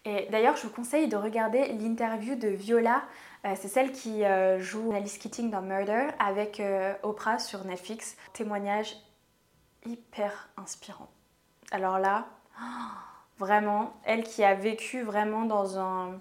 Et 0.06 0.26
d'ailleurs, 0.30 0.56
je 0.56 0.62
vous 0.62 0.72
conseille 0.72 1.08
de 1.08 1.16
regarder 1.16 1.66
l'interview 1.74 2.34
de 2.34 2.48
Viola, 2.48 3.02
euh, 3.44 3.52
c'est 3.56 3.68
celle 3.68 3.92
qui 3.92 4.22
joue 4.58 4.92
Alice 4.92 5.18
Keating 5.18 5.50
dans 5.50 5.62
Murder 5.62 6.08
avec 6.18 6.62
Oprah 7.02 7.38
sur 7.38 7.64
Netflix. 7.64 8.16
Témoignage 8.32 8.96
hyper 9.84 10.48
inspirant. 10.56 11.08
Alors 11.70 11.98
là, 11.98 12.26
vraiment, 13.38 13.92
elle 14.04 14.24
qui 14.24 14.42
a 14.42 14.54
vécu 14.54 15.02
vraiment 15.02 15.44
dans 15.44 15.78
un 15.78 16.18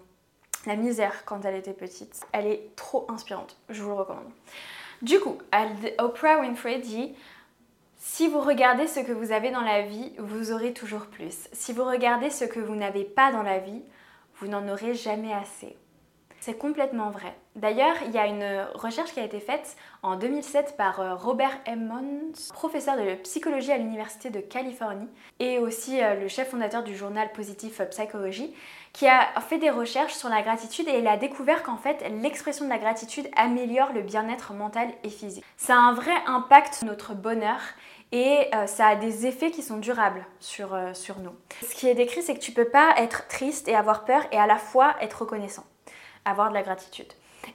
la 0.67 0.75
misère 0.75 1.25
quand 1.25 1.45
elle 1.45 1.55
était 1.55 1.73
petite. 1.73 2.21
Elle 2.31 2.45
est 2.45 2.75
trop 2.75 3.07
inspirante, 3.09 3.57
je 3.69 3.81
vous 3.81 3.89
le 3.89 3.95
recommande. 3.95 4.29
Du 5.01 5.19
coup, 5.19 5.37
Oprah 5.97 6.39
Winfrey 6.39 6.79
dit 6.79 7.15
si 7.97 8.27
vous 8.27 8.39
regardez 8.39 8.87
ce 8.87 8.99
que 8.99 9.11
vous 9.11 9.31
avez 9.31 9.49
dans 9.49 9.61
la 9.61 9.81
vie, 9.81 10.13
vous 10.19 10.51
aurez 10.51 10.73
toujours 10.73 11.07
plus. 11.07 11.49
Si 11.51 11.73
vous 11.73 11.83
regardez 11.83 12.29
ce 12.29 12.45
que 12.45 12.59
vous 12.59 12.75
n'avez 12.75 13.03
pas 13.03 13.31
dans 13.31 13.43
la 13.43 13.59
vie, 13.59 13.81
vous 14.39 14.47
n'en 14.47 14.67
aurez 14.69 14.93
jamais 14.93 15.33
assez. 15.33 15.75
C'est 16.39 16.57
complètement 16.57 17.09
vrai. 17.09 17.35
D'ailleurs, 17.55 17.95
il 18.05 18.11
y 18.11 18.19
a 18.19 18.27
une 18.27 18.67
recherche 18.75 19.11
qui 19.11 19.19
a 19.19 19.23
été 19.23 19.39
faite 19.39 19.75
en 20.03 20.15
2007 20.15 20.75
par 20.77 20.99
euh, 20.99 21.15
Robert 21.15 21.59
Emmons, 21.67 22.31
professeur 22.53 22.95
de 22.95 23.15
psychologie 23.15 23.71
à 23.71 23.77
l'Université 23.77 24.29
de 24.29 24.39
Californie 24.39 25.09
et 25.39 25.57
aussi 25.57 26.01
euh, 26.01 26.13
le 26.13 26.27
chef 26.27 26.51
fondateur 26.51 26.83
du 26.83 26.95
journal 26.95 27.31
Positive 27.33 27.85
Psychology, 27.89 28.53
qui 28.93 29.07
a 29.07 29.27
fait 29.41 29.57
des 29.57 29.69
recherches 29.69 30.13
sur 30.13 30.29
la 30.29 30.41
gratitude 30.41 30.87
et 30.87 30.99
il 30.99 31.07
a 31.07 31.17
découvert 31.17 31.63
qu'en 31.63 31.77
fait, 31.77 32.03
l'expression 32.21 32.65
de 32.65 32.69
la 32.69 32.77
gratitude 32.77 33.27
améliore 33.35 33.93
le 33.93 34.01
bien-être 34.01 34.53
mental 34.53 34.89
et 35.03 35.09
physique. 35.09 35.43
Ça 35.57 35.75
a 35.75 35.79
un 35.79 35.93
vrai 35.93 36.15
impact 36.25 36.75
sur 36.75 36.87
notre 36.87 37.13
bonheur 37.13 37.59
et 38.11 38.47
euh, 38.55 38.67
ça 38.67 38.87
a 38.87 38.95
des 38.95 39.27
effets 39.27 39.51
qui 39.51 39.61
sont 39.61 39.77
durables 39.77 40.25
sur, 40.39 40.77
sur 40.93 41.19
nous. 41.19 41.35
Ce 41.61 41.75
qui 41.75 41.87
est 41.87 41.95
décrit, 41.95 42.21
c'est 42.21 42.33
que 42.33 42.39
tu 42.39 42.51
peux 42.51 42.69
pas 42.69 42.93
être 42.97 43.27
triste 43.27 43.67
et 43.67 43.75
avoir 43.75 44.05
peur 44.05 44.23
et 44.31 44.37
à 44.37 44.47
la 44.47 44.57
fois 44.57 44.95
être 45.01 45.21
reconnaissant 45.21 45.65
avoir 46.27 46.49
de 46.49 46.53
la 46.53 46.63
gratitude. 46.63 47.07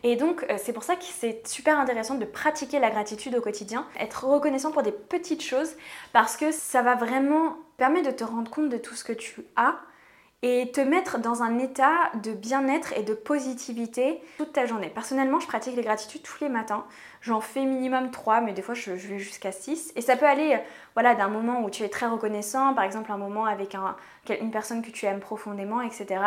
Et 0.02 0.16
donc, 0.16 0.44
euh, 0.48 0.56
c'est 0.58 0.72
pour 0.72 0.84
ça 0.84 0.96
que 0.96 1.04
c'est 1.04 1.46
super 1.46 1.78
intéressant 1.78 2.14
de 2.14 2.24
pratiquer 2.24 2.78
la 2.78 2.90
gratitude 2.90 3.34
au 3.34 3.40
quotidien, 3.40 3.86
être 3.98 4.24
reconnaissant 4.24 4.72
pour 4.72 4.82
des 4.82 4.92
petites 4.92 5.42
choses, 5.42 5.74
parce 6.12 6.36
que 6.36 6.50
ça 6.50 6.82
va 6.82 6.94
vraiment 6.94 7.56
permettre 7.76 8.10
de 8.10 8.16
te 8.16 8.24
rendre 8.24 8.50
compte 8.50 8.68
de 8.68 8.78
tout 8.78 8.94
ce 8.94 9.04
que 9.04 9.12
tu 9.12 9.42
as 9.56 9.76
et 10.42 10.72
te 10.72 10.80
mettre 10.80 11.18
dans 11.18 11.42
un 11.42 11.58
état 11.58 12.10
de 12.22 12.32
bien-être 12.32 12.92
et 12.94 13.04
de 13.04 13.14
positivité 13.14 14.20
toute 14.38 14.52
ta 14.52 14.66
journée. 14.66 14.88
Personnellement, 14.88 15.38
je 15.38 15.46
pratique 15.46 15.76
la 15.76 15.82
gratitude 15.82 16.22
tous 16.22 16.42
les 16.42 16.48
matins. 16.48 16.84
J'en 17.20 17.40
fais 17.40 17.64
minimum 17.64 18.10
3, 18.10 18.40
mais 18.40 18.52
des 18.52 18.62
fois 18.62 18.74
je, 18.74 18.90
vais 18.90 19.18
jusqu'à 19.20 19.52
6. 19.52 19.92
Et 19.94 20.00
ça 20.00 20.16
peut 20.16 20.26
aller 20.26 20.58
voilà, 20.94 21.14
d'un 21.14 21.28
moment 21.28 21.62
où 21.62 21.70
tu 21.70 21.84
es 21.84 21.88
très 21.88 22.06
reconnaissant, 22.06 22.74
par 22.74 22.82
exemple 22.82 23.12
un 23.12 23.18
moment 23.18 23.44
avec 23.44 23.76
une 24.40 24.50
personne 24.50 24.82
que 24.82 24.90
tu 24.90 25.06
aimes 25.06 25.20
profondément, 25.20 25.80
etc., 25.80 26.20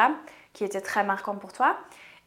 qui 0.54 0.64
était 0.64 0.82
très 0.82 1.04
marquant 1.04 1.36
pour 1.36 1.52
toi. 1.52 1.78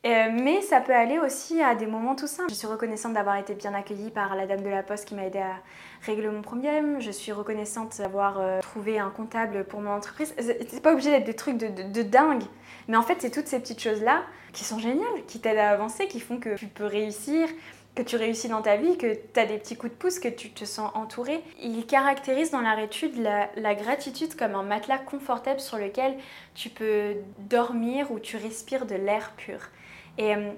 Euh, 0.06 0.28
mais 0.32 0.62
ça 0.62 0.80
peut 0.80 0.94
aller 0.94 1.18
aussi 1.18 1.60
à 1.60 1.74
des 1.74 1.86
moments 1.86 2.14
tout 2.14 2.28
simples. 2.28 2.50
Je 2.50 2.54
suis 2.54 2.68
reconnaissante 2.68 3.14
d'avoir 3.14 3.36
été 3.36 3.54
bien 3.54 3.74
accueillie 3.74 4.10
par 4.10 4.36
la 4.36 4.46
dame 4.46 4.62
de 4.62 4.68
la 4.68 4.84
poste 4.84 5.06
qui 5.06 5.16
m'a 5.16 5.24
aidé 5.24 5.40
à 5.40 5.56
régler 6.02 6.28
mon 6.28 6.40
problème. 6.40 7.00
Je 7.00 7.10
suis 7.10 7.32
reconnaissante 7.32 7.98
d'avoir 7.98 8.38
euh, 8.38 8.60
trouvé 8.60 9.00
un 9.00 9.10
comptable 9.10 9.64
pour 9.64 9.80
mon 9.80 9.90
entreprise. 9.90 10.32
C'est 10.38 10.82
pas 10.82 10.92
obligé 10.92 11.10
d'être 11.10 11.26
des 11.26 11.34
trucs 11.34 11.58
de, 11.58 12.02
dingue. 12.02 12.44
Mais 12.86 12.96
en 12.96 13.02
fait, 13.02 13.16
c'est 13.18 13.30
toutes 13.30 13.48
ces 13.48 13.58
petites 13.58 13.82
choses-là 13.82 14.22
qui 14.52 14.64
sont 14.64 14.78
géniales, 14.78 15.24
qui 15.26 15.40
t'aident 15.40 15.58
à 15.58 15.70
avancer, 15.70 16.06
qui 16.06 16.20
font 16.20 16.38
que 16.38 16.54
tu 16.54 16.66
peux 16.66 16.86
réussir, 16.86 17.48
que 17.96 18.02
tu 18.02 18.14
réussis 18.14 18.48
dans 18.48 18.62
ta 18.62 18.76
vie, 18.76 18.96
que 18.96 19.14
tu 19.14 19.40
as 19.40 19.46
des 19.46 19.58
petits 19.58 19.76
coups 19.76 19.92
de 19.92 19.98
pouce, 19.98 20.20
que 20.20 20.28
tu 20.28 20.50
te 20.50 20.64
sens 20.64 20.92
entouré. 20.94 21.42
Il 21.60 21.84
caractérise 21.86 22.52
dans 22.52 22.60
la 22.60 22.76
la, 22.76 23.50
la, 23.56 23.74
gratitude 23.74 24.36
comme 24.36 24.54
un 24.54 24.62
matelas 24.62 24.98
confortable 24.98 25.58
sur 25.58 25.76
lequel 25.76 26.16
tu 26.54 26.70
peux 26.70 27.14
dormir 27.40 28.12
ou 28.12 28.20
tu 28.20 28.36
respires 28.36 28.86
de 28.86 28.94
l'air 28.94 29.32
pur. 29.36 29.58
Et 30.18 30.34
euh, 30.34 30.50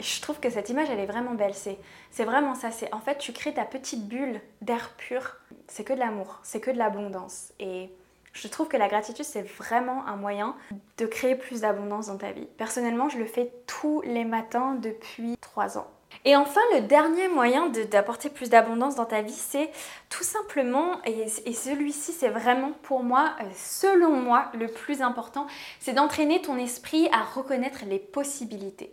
je 0.00 0.20
trouve 0.20 0.40
que 0.40 0.50
cette 0.50 0.70
image, 0.70 0.88
elle 0.90 0.98
est 0.98 1.06
vraiment 1.06 1.34
belle. 1.34 1.54
C'est 1.54 2.24
vraiment 2.24 2.54
ça. 2.54 2.70
C'est 2.70 2.92
en 2.92 3.00
fait, 3.00 3.18
tu 3.18 3.32
crées 3.32 3.54
ta 3.54 3.64
petite 3.64 4.08
bulle 4.08 4.40
d'air 4.62 4.94
pur. 4.96 5.36
C'est 5.68 5.84
que 5.84 5.92
de 5.92 5.98
l'amour, 5.98 6.40
c'est 6.42 6.60
que 6.60 6.70
de 6.70 6.78
l'abondance. 6.78 7.52
Et 7.60 7.90
je 8.32 8.48
trouve 8.48 8.68
que 8.68 8.76
la 8.76 8.88
gratitude, 8.88 9.24
c'est 9.24 9.42
vraiment 9.42 10.06
un 10.06 10.16
moyen 10.16 10.56
de 10.96 11.06
créer 11.06 11.36
plus 11.36 11.60
d'abondance 11.60 12.06
dans 12.06 12.16
ta 12.16 12.32
vie. 12.32 12.46
Personnellement, 12.56 13.08
je 13.08 13.18
le 13.18 13.26
fais 13.26 13.52
tous 13.66 14.02
les 14.02 14.24
matins 14.24 14.74
depuis 14.74 15.36
trois 15.40 15.78
ans. 15.78 15.88
Et 16.24 16.36
enfin, 16.36 16.60
le 16.74 16.82
dernier 16.82 17.28
moyen 17.28 17.70
d'apporter 17.90 18.28
plus 18.28 18.50
d'abondance 18.50 18.96
dans 18.96 19.04
ta 19.04 19.22
vie, 19.22 19.32
c'est 19.32 19.70
tout 20.08 20.24
simplement, 20.24 21.00
et, 21.04 21.28
celui-ci 21.52 22.12
c'est 22.12 22.28
vraiment 22.28 22.72
pour 22.82 23.02
moi, 23.02 23.30
euh, 23.40 23.44
selon 23.54 24.10
moi, 24.10 24.50
le 24.54 24.68
plus 24.68 25.00
important, 25.00 25.46
c'est 25.80 25.92
d'entraîner 25.92 26.42
ton 26.42 26.58
esprit 26.58 27.08
à 27.12 27.22
reconnaître 27.22 27.84
les 27.86 27.98
possibilités. 27.98 28.92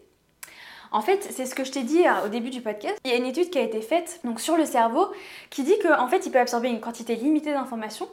En 0.92 1.02
fait, 1.02 1.28
c'est 1.30 1.46
ce 1.46 1.56
que 1.56 1.64
je 1.64 1.72
t'ai 1.72 1.84
dit 1.84 2.06
euh, 2.08 2.26
au 2.26 2.30
début 2.30 2.52
du 2.52 2.62
podcast. 2.62 2.98
Il 3.04 3.12
y 3.12 3.14
a 3.14 3.18
une 3.18 3.26
étude 3.26 3.50
qui 3.50 3.58
a 3.58 3.64
été 3.64 3.82
faite 3.82 4.22
sur 4.38 4.56
le 4.56 4.66
cerveau 4.66 5.08
qui 5.50 5.64
dit 5.64 5.78
qu'en 5.80 6.08
fait, 6.08 6.26
il 6.26 6.32
peut 6.32 6.40
absorber 6.40 6.70
une 6.70 6.80
quantité 6.80 7.16
limitée 7.16 7.52
d'informations. 7.52 8.08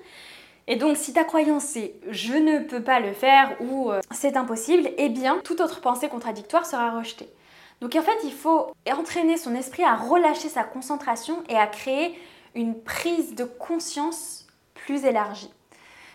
Et 0.66 0.76
donc, 0.76 0.96
si 0.96 1.12
ta 1.12 1.24
croyance 1.24 1.64
c'est 1.64 1.94
je 2.08 2.34
ne 2.34 2.60
peux 2.60 2.82
pas 2.82 3.00
le 3.00 3.12
faire 3.12 3.56
ou 3.60 3.90
euh, 3.90 4.00
c'est 4.10 4.36
impossible, 4.36 4.90
eh 4.96 5.08
bien, 5.10 5.40
toute 5.44 5.60
autre 5.60 5.80
pensée 5.80 6.08
contradictoire 6.08 6.66
sera 6.66 6.90
rejetée. 6.98 7.28
Donc 7.82 7.96
en 7.96 8.02
fait, 8.02 8.18
il 8.22 8.32
faut 8.32 8.72
entraîner 8.88 9.36
son 9.36 9.56
esprit 9.56 9.82
à 9.82 9.96
relâcher 9.96 10.48
sa 10.48 10.62
concentration 10.62 11.42
et 11.48 11.56
à 11.56 11.66
créer 11.66 12.16
une 12.54 12.80
prise 12.80 13.34
de 13.34 13.42
conscience 13.42 14.46
plus 14.74 15.04
élargie. 15.04 15.52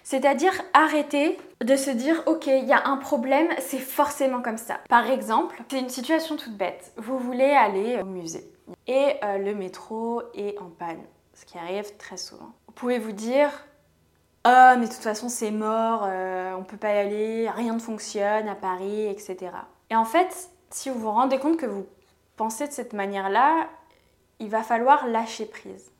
C'est-à-dire 0.01 0.53
arrêter 0.71 1.37
de 1.59 1.75
se 1.75 1.89
dire 1.89 2.23
ok, 2.25 2.47
il 2.47 2.63
y 2.63 2.71
a 2.71 2.87
un 2.87 2.95
problème, 2.95 3.49
c'est 3.59 3.79
forcément 3.79 4.41
comme 4.41 4.57
ça. 4.57 4.79
Par 4.87 5.11
exemple, 5.11 5.61
c'est 5.69 5.79
une 5.79 5.89
situation 5.89 6.37
toute 6.37 6.55
bête. 6.57 6.93
Vous 6.95 7.19
voulez 7.19 7.51
aller 7.51 7.99
au 8.01 8.05
musée. 8.05 8.49
Et 8.87 9.15
euh, 9.25 9.37
le 9.37 9.53
métro 9.53 10.21
est 10.35 10.57
en 10.59 10.69
panne, 10.69 11.03
ce 11.33 11.43
qui 11.43 11.57
arrive 11.57 11.97
très 11.97 12.15
souvent. 12.15 12.53
Vous 12.67 12.73
pouvez 12.75 12.97
vous 12.97 13.11
dire, 13.11 13.49
ah 14.45 14.77
mais 14.77 14.87
de 14.87 14.93
toute 14.93 15.03
façon 15.03 15.27
c'est 15.27 15.51
mort, 15.51 16.05
euh, 16.07 16.53
on 16.57 16.63
peut 16.63 16.77
pas 16.77 16.93
y 16.93 16.97
aller, 16.97 17.49
rien 17.49 17.73
ne 17.73 17.79
fonctionne 17.79 18.47
à 18.47 18.55
Paris, 18.55 19.07
etc. 19.07 19.51
Et 19.89 19.95
en 19.97 20.05
fait, 20.05 20.49
si 20.69 20.89
vous 20.89 20.99
vous 20.99 21.11
rendez 21.11 21.39
compte 21.39 21.57
que 21.57 21.65
vous 21.65 21.85
pensez 22.35 22.67
de 22.67 22.73
cette 22.73 22.93
manière-là, 22.93 23.67
il 24.39 24.49
va 24.49 24.63
falloir 24.63 25.07
lâcher 25.07 25.45
prise 25.45 25.91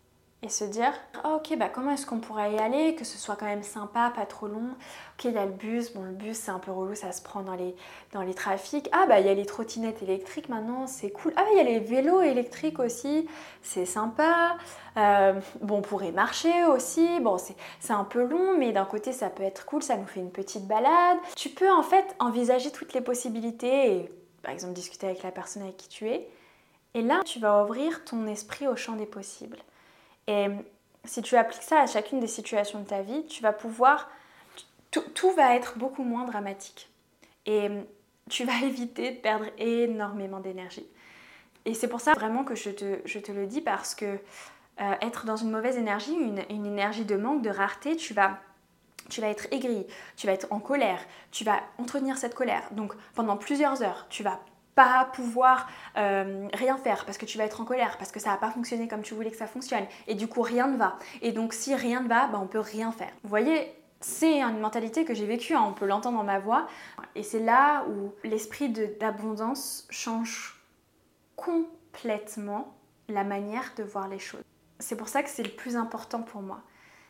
et 0.43 0.49
se 0.49 0.63
dire 0.63 0.93
oh, 1.25 1.37
ok 1.37 1.57
bah 1.57 1.67
comment 1.67 1.91
est-ce 1.91 2.05
qu'on 2.05 2.19
pourrait 2.19 2.53
y 2.53 2.59
aller 2.59 2.93
que 2.93 3.03
ce 3.03 3.17
soit 3.17 3.35
quand 3.35 3.47
même 3.47 3.63
sympa 3.63 4.11
pas 4.15 4.27
trop 4.27 4.47
long. 4.47 4.69
Ok 5.15 5.25
il 5.25 5.31
y 5.31 5.37
a 5.37 5.45
le 5.45 5.51
bus. 5.51 5.93
Bon 5.93 6.03
le 6.03 6.11
bus 6.11 6.37
c'est 6.37 6.51
un 6.51 6.59
peu 6.59 6.69
relou 6.71 6.93
ça 6.93 7.11
se 7.11 7.23
prend 7.23 7.41
dans 7.41 7.55
les 7.55 7.75
dans 8.13 8.21
les 8.21 8.35
trafics. 8.35 8.87
Ah 8.91 9.07
bah 9.07 9.19
il 9.19 9.25
y 9.25 9.29
a 9.29 9.33
les 9.33 9.47
trottinettes 9.47 10.03
électriques 10.03 10.47
maintenant 10.47 10.85
c'est 10.85 11.09
cool. 11.09 11.33
Ah 11.37 11.43
il 11.53 11.57
y 11.57 11.59
a 11.59 11.63
les 11.63 11.79
vélos 11.79 12.21
électriques 12.21 12.77
aussi 12.77 13.27
c'est 13.63 13.87
sympa. 13.87 14.57
Euh, 14.97 15.33
bon 15.61 15.77
on 15.77 15.81
pourrait 15.81 16.11
marcher 16.11 16.65
aussi. 16.65 17.19
Bon 17.19 17.37
c'est 17.39 17.93
un 17.93 18.03
peu 18.03 18.23
long 18.23 18.55
mais 18.59 18.71
d'un 18.71 18.85
côté 18.85 19.13
ça 19.13 19.31
peut 19.31 19.43
être 19.43 19.65
cool 19.65 19.81
ça 19.81 19.97
nous 19.97 20.05
fait 20.05 20.19
une 20.19 20.31
petite 20.31 20.67
balade. 20.67 21.17
Tu 21.35 21.49
peux 21.49 21.71
en 21.71 21.81
fait 21.81 22.15
envisager 22.19 22.71
toutes 22.71 22.93
les 22.93 23.01
possibilités 23.01 23.91
et 23.91 24.11
par 24.47 24.53
exemple 24.53 24.71
discuter 24.71 25.07
avec 25.07 25.23
la 25.23 25.31
personne 25.31 25.63
avec 25.63 25.75
qui 25.75 25.89
tu 25.89 26.07
es 26.07 26.25
et 26.93 27.01
là 27.01 27.19
tu 27.25 27.39
vas 27.39 27.65
ouvrir 27.65 28.05
ton 28.05 28.25
esprit 28.27 28.67
au 28.67 28.77
champ 28.77 28.95
des 28.95 29.05
possibles 29.05 29.57
et 30.27 30.47
si 31.07 31.21
tu 31.21 31.35
appliques 31.35 31.63
ça 31.63 31.81
à 31.81 31.87
chacune 31.87 32.19
des 32.19 32.27
situations 32.27 32.79
de 32.79 32.85
ta 32.85 33.01
vie, 33.01 33.25
tu 33.27 33.41
vas 33.41 33.53
pouvoir... 33.53 34.09
Tout, 34.91 35.31
va 35.31 35.55
être 35.55 35.77
beaucoup 35.77 36.03
moins 36.03 36.25
dramatique. 36.25 36.89
Et 37.45 37.69
tu 38.29 38.45
vas 38.45 38.59
éviter 38.63 39.11
de 39.11 39.17
perdre 39.17 39.45
énormément 39.57 40.39
d'énergie. 40.39 40.85
Et 41.65 41.73
c'est 41.73 41.87
pour 41.87 42.01
ça 42.01 42.13
vraiment 42.13 42.43
que 42.43 42.55
je 42.55 42.69
te, 42.69 43.31
le 43.31 43.45
dis 43.45 43.61
parce 43.61 43.93
que 43.93 44.05
euh, 44.05 44.93
être 45.01 45.25
dans 45.25 45.35
une 45.35 45.51
mauvaise 45.51 45.77
énergie, 45.77 46.13
une, 46.13 46.39
énergie 46.49 47.05
de 47.05 47.15
manque, 47.15 47.41
de 47.41 47.49
rareté, 47.49 47.95
tu 47.95 48.13
vas, 48.13 48.39
tu 49.09 49.21
vas 49.21 49.27
être 49.27 49.47
aigri, 49.51 49.85
tu 50.15 50.27
vas 50.27 50.33
être 50.33 50.47
en 50.51 50.59
colère, 50.59 50.99
tu 51.31 51.43
vas 51.43 51.59
entretenir 51.77 52.17
cette 52.17 52.35
colère. 52.35 52.63
Donc 52.71 52.93
pendant 53.15 53.37
plusieurs 53.37 53.81
heures, 53.83 54.07
tu 54.09 54.23
vas 54.23 54.39
pas 54.77 55.09
pouvoir 55.11 55.67
euh, 55.97 56.47
rien 56.53 56.77
faire 56.77 57.03
parce 57.05 57.17
que 57.17 57.25
tu 57.25 57.39
vas 57.39 57.45
être 57.45 57.59
en 57.61 57.65
colère, 57.65 57.97
parce 57.97 58.11
que 58.11 58.19
ça 58.19 58.29
n'a 58.29 58.37
pas 58.37 58.51
fonctionné 58.51 58.87
comme 58.87 59.01
tu 59.01 59.15
voulais 59.15 59.31
que 59.31 59.37
ça 59.37 59.47
fonctionne. 59.47 59.85
Et 60.05 60.13
du 60.13 60.27
coup, 60.27 60.43
rien 60.43 60.67
ne 60.67 60.77
va. 60.77 60.97
Et 61.23 61.31
donc, 61.31 61.53
si 61.53 61.73
rien 61.73 62.01
ne 62.01 62.07
va, 62.07 62.27
bah, 62.27 62.39
on 62.39 62.45
peut 62.45 62.59
rien 62.59 62.91
faire. 62.91 63.11
Vous 63.23 63.29
voyez, 63.29 63.73
c'est 64.01 64.39
une 64.41 64.59
mentalité 64.59 65.03
que 65.03 65.15
j'ai 65.15 65.25
vécue, 65.25 65.55
hein, 65.55 65.65
on 65.67 65.73
peut 65.73 65.87
l'entendre 65.87 66.19
dans 66.19 66.23
ma 66.23 66.37
voix. 66.37 66.67
Et 67.15 67.23
c'est 67.23 67.39
là 67.39 67.85
où 67.89 68.13
l'esprit 68.23 68.69
d'abondance 68.69 69.87
change 69.89 70.61
complètement 71.35 72.75
la 73.09 73.23
manière 73.23 73.73
de 73.77 73.83
voir 73.83 74.07
les 74.07 74.19
choses. 74.19 74.43
C'est 74.77 74.95
pour 74.95 75.07
ça 75.07 75.23
que 75.23 75.29
c'est 75.29 75.43
le 75.43 75.49
plus 75.49 75.75
important 75.75 76.21
pour 76.21 76.43
moi. 76.43 76.61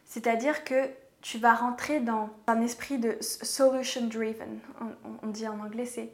C'est-à-dire 0.05 0.63
que 0.63 0.89
tu 1.21 1.38
vas 1.38 1.53
rentrer 1.53 2.00
dans 2.00 2.29
un 2.47 2.62
esprit 2.62 2.97
de 3.00 3.17
solution 3.21 4.07
driven. 4.07 4.59
on 5.24 5.27
dit 5.27 5.47
en 5.47 5.59
anglais, 5.59 5.86
c'est 5.86 6.12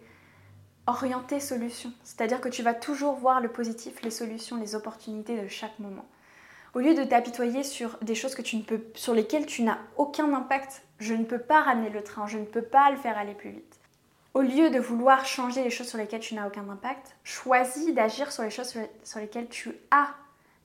orienté 0.87 1.39
solution. 1.39 1.91
C'est-à-dire 2.03 2.41
que 2.41 2.49
tu 2.49 2.63
vas 2.63 2.73
toujours 2.73 3.15
voir 3.15 3.41
le 3.41 3.49
positif, 3.49 4.01
les 4.01 4.11
solutions, 4.11 4.57
les 4.57 4.75
opportunités 4.75 5.41
de 5.41 5.47
chaque 5.47 5.77
moment. 5.79 6.05
Au 6.73 6.79
lieu 6.79 6.95
de 6.95 7.03
t'apitoyer 7.03 7.63
sur 7.63 7.97
des 8.01 8.15
choses 8.15 8.35
que 8.35 8.41
tu 8.41 8.57
ne 8.57 8.63
peux, 8.63 8.81
sur 8.95 9.13
lesquelles 9.13 9.45
tu 9.45 9.61
n'as 9.61 9.77
aucun 9.95 10.33
impact, 10.33 10.81
je 10.99 11.13
ne 11.13 11.23
peux 11.23 11.39
pas 11.39 11.61
ramener 11.61 11.89
le 11.89 12.03
train, 12.03 12.25
je 12.27 12.39
ne 12.39 12.45
peux 12.45 12.63
pas 12.63 12.89
le 12.89 12.97
faire 12.97 13.17
aller 13.17 13.35
plus 13.35 13.51
vite. 13.51 13.79
Au 14.33 14.41
lieu 14.41 14.71
de 14.71 14.79
vouloir 14.79 15.25
changer 15.25 15.63
les 15.63 15.69
choses 15.69 15.87
sur 15.87 15.99
lesquelles 15.99 16.21
tu 16.21 16.33
n'as 16.33 16.47
aucun 16.47 16.67
impact, 16.67 17.15
choisis 17.23 17.93
d'agir 17.93 18.31
sur 18.31 18.41
les 18.41 18.49
choses 18.49 18.75
sur 19.03 19.19
lesquelles 19.19 19.49
tu 19.49 19.73
as 19.91 20.07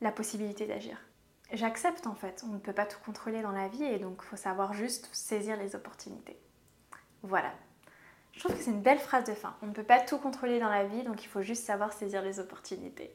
la 0.00 0.10
possibilité 0.10 0.66
d'agir. 0.66 0.96
J'accepte 1.52 2.06
en 2.06 2.14
fait, 2.14 2.44
on 2.46 2.52
ne 2.52 2.58
peut 2.58 2.74
pas 2.74 2.84
tout 2.84 2.98
contrôler 3.04 3.40
dans 3.40 3.52
la 3.52 3.68
vie 3.68 3.84
et 3.84 3.98
donc 3.98 4.20
il 4.22 4.26
faut 4.26 4.36
savoir 4.36 4.74
juste 4.74 5.08
saisir 5.12 5.56
les 5.56 5.74
opportunités. 5.74 6.38
Voilà, 7.22 7.52
je 8.32 8.40
trouve 8.40 8.56
que 8.56 8.62
c'est 8.62 8.70
une 8.70 8.82
belle 8.82 8.98
phrase 8.98 9.24
de 9.24 9.34
fin. 9.34 9.56
On 9.62 9.66
ne 9.66 9.72
peut 9.72 9.82
pas 9.82 9.98
tout 9.98 10.18
contrôler 10.18 10.60
dans 10.60 10.68
la 10.68 10.84
vie, 10.84 11.02
donc 11.02 11.24
il 11.24 11.26
faut 11.26 11.42
juste 11.42 11.64
savoir 11.64 11.92
saisir 11.92 12.22
les 12.22 12.38
opportunités. 12.38 13.12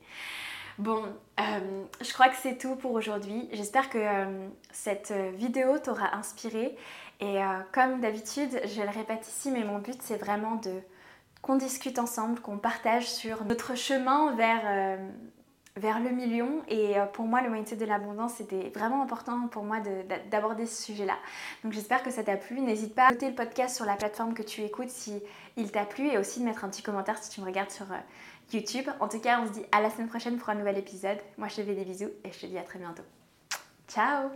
Bon, 0.79 1.05
euh, 1.39 1.86
je 2.01 2.12
crois 2.13 2.29
que 2.29 2.36
c'est 2.36 2.57
tout 2.57 2.75
pour 2.75 2.91
aujourd'hui. 2.91 3.47
J'espère 3.53 3.89
que 3.89 3.99
euh, 3.99 4.47
cette 4.71 5.13
vidéo 5.36 5.77
t'aura 5.77 6.15
inspiré. 6.15 6.75
Et 7.19 7.41
euh, 7.41 7.60
comme 7.71 8.01
d'habitude, 8.01 8.60
je 8.65 8.81
le 8.81 8.89
répète 8.89 9.27
ici, 9.27 9.51
mais 9.51 9.63
mon 9.63 9.79
but 9.79 10.01
c'est 10.01 10.17
vraiment 10.17 10.55
de 10.55 10.81
qu'on 11.41 11.55
discute 11.55 11.99
ensemble, 11.99 12.39
qu'on 12.39 12.57
partage 12.57 13.10
sur 13.10 13.45
notre 13.45 13.75
chemin 13.75 14.34
vers 14.36 14.97
vers 15.75 15.99
le 15.99 16.09
million. 16.09 16.62
Et 16.67 16.97
euh, 16.97 17.05
pour 17.05 17.25
moi, 17.25 17.41
le 17.41 17.49
mindset 17.49 17.77
de 17.77 17.86
l'abondance, 17.86 18.36
c'était 18.36 18.71
vraiment 18.75 19.01
important 19.01 19.47
pour 19.47 19.63
moi 19.63 19.77
d'aborder 20.29 20.65
ce 20.65 20.83
sujet-là. 20.83 21.17
Donc 21.63 21.73
j'espère 21.73 22.03
que 22.03 22.12
ça 22.12 22.23
t'a 22.23 22.38
plu. 22.38 22.59
N'hésite 22.62 22.95
pas 22.95 23.07
à 23.07 23.12
noter 23.12 23.29
le 23.29 23.36
podcast 23.36 23.75
sur 23.75 23.86
la 23.86 23.95
plateforme 23.95 24.33
que 24.33 24.43
tu 24.43 24.62
écoutes 24.62 24.89
si 24.89 25.21
il 25.57 25.71
t'a 25.71 25.86
plu 25.86 26.07
et 26.07 26.17
aussi 26.17 26.39
de 26.39 26.45
mettre 26.45 26.63
un 26.63 26.69
petit 26.69 26.83
commentaire 26.83 27.17
si 27.21 27.29
tu 27.29 27.41
me 27.41 27.45
regardes 27.45 27.71
sur 27.71 27.91
euh, 27.91 27.97
YouTube. 28.53 28.88
En 28.99 29.07
tout 29.07 29.19
cas, 29.19 29.41
on 29.41 29.47
se 29.47 29.53
dit 29.53 29.65
à 29.71 29.81
la 29.81 29.89
semaine 29.89 30.07
prochaine 30.07 30.38
pour 30.38 30.49
un 30.49 30.55
nouvel 30.55 30.77
épisode. 30.77 31.17
Moi, 31.38 31.47
je 31.47 31.55
te 31.57 31.62
fais 31.63 31.75
des 31.75 31.86
bisous 31.86 32.12
et 32.23 32.31
je 32.31 32.39
te 32.39 32.45
dis 32.45 32.57
à 32.57 32.63
très 32.63 32.79
bientôt. 32.79 33.03
Ciao 33.88 34.29